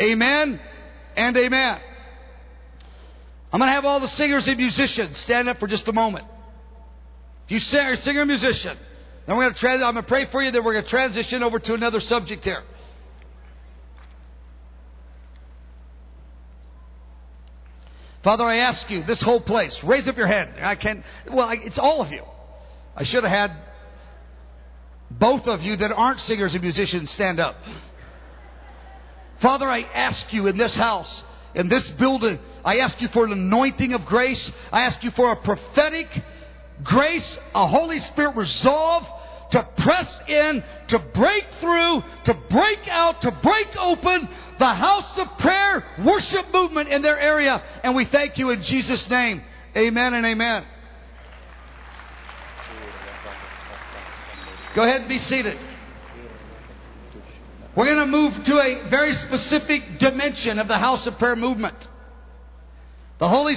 Amen 0.00 0.60
and 1.16 1.36
amen. 1.36 1.80
I'm 3.52 3.60
going 3.60 3.68
to 3.68 3.72
have 3.72 3.86
all 3.86 4.00
the 4.00 4.08
singers 4.08 4.46
and 4.48 4.58
musicians 4.58 5.16
stand 5.18 5.48
up 5.48 5.58
for 5.58 5.66
just 5.66 5.88
a 5.88 5.92
moment. 5.92 6.26
If 7.46 7.52
you 7.52 7.58
sing, 7.60 7.86
a 7.86 7.96
singer, 7.96 8.26
musician, 8.26 8.76
then 9.26 9.36
we're 9.36 9.50
going 9.50 9.54
to 9.54 9.68
I'm 9.68 9.80
going 9.80 9.94
to 9.96 10.02
pray 10.02 10.26
for 10.26 10.42
you. 10.42 10.50
Then 10.50 10.64
we're 10.64 10.72
going 10.72 10.84
to 10.84 10.90
transition 10.90 11.42
over 11.42 11.58
to 11.58 11.74
another 11.74 12.00
subject 12.00 12.44
here. 12.44 12.62
Father, 18.22 18.42
I 18.42 18.56
ask 18.56 18.90
you, 18.90 19.04
this 19.04 19.22
whole 19.22 19.40
place, 19.40 19.84
raise 19.84 20.08
up 20.08 20.16
your 20.16 20.26
hand. 20.26 20.54
I 20.60 20.74
can, 20.74 21.04
well, 21.30 21.48
it's 21.52 21.78
all 21.78 22.02
of 22.02 22.10
you. 22.10 22.24
I 22.96 23.04
should 23.04 23.22
have 23.22 23.30
had 23.30 23.56
both 25.08 25.46
of 25.46 25.62
you 25.62 25.76
that 25.76 25.92
aren't 25.92 26.18
singers 26.18 26.54
and 26.54 26.62
musicians 26.62 27.08
stand 27.12 27.38
up. 27.38 27.54
Father, 29.38 29.68
I 29.68 29.82
ask 29.82 30.32
you 30.32 30.48
in 30.48 30.56
this 30.56 30.74
house, 30.74 31.22
in 31.54 31.68
this 31.68 31.88
building, 31.90 32.40
I 32.64 32.78
ask 32.78 33.00
you 33.00 33.06
for 33.06 33.24
an 33.24 33.30
anointing 33.30 33.92
of 33.92 34.04
grace. 34.04 34.50
I 34.72 34.82
ask 34.82 35.04
you 35.04 35.12
for 35.12 35.30
a 35.30 35.36
prophetic 35.36 36.08
grace, 36.82 37.38
a 37.54 37.66
Holy 37.66 37.98
Spirit 37.98 38.36
resolve 38.36 39.06
to 39.50 39.62
press 39.78 40.20
in, 40.28 40.62
to 40.88 40.98
break 40.98 41.44
through, 41.60 42.02
to 42.24 42.34
break 42.50 42.88
out, 42.88 43.22
to 43.22 43.30
break 43.30 43.76
open 43.76 44.28
the 44.58 44.74
house 44.74 45.18
of 45.18 45.38
prayer 45.38 45.84
worship 46.04 46.52
movement 46.52 46.88
in 46.88 47.02
their 47.02 47.18
area. 47.18 47.62
And 47.82 47.94
we 47.94 48.04
thank 48.06 48.38
you 48.38 48.50
in 48.50 48.62
Jesus' 48.62 49.08
name. 49.08 49.42
Amen 49.76 50.14
and 50.14 50.26
amen. 50.26 50.64
Go 54.74 54.82
ahead 54.82 55.00
and 55.00 55.08
be 55.08 55.18
seated. 55.18 55.58
We're 57.74 57.86
going 57.86 57.98
to 57.98 58.06
move 58.06 58.44
to 58.44 58.58
a 58.58 58.88
very 58.88 59.12
specific 59.12 59.98
dimension 59.98 60.58
of 60.58 60.68
the 60.68 60.78
house 60.78 61.06
of 61.06 61.18
prayer 61.18 61.36
movement. 61.36 61.76
The 63.18 63.28
Holy 63.28 63.54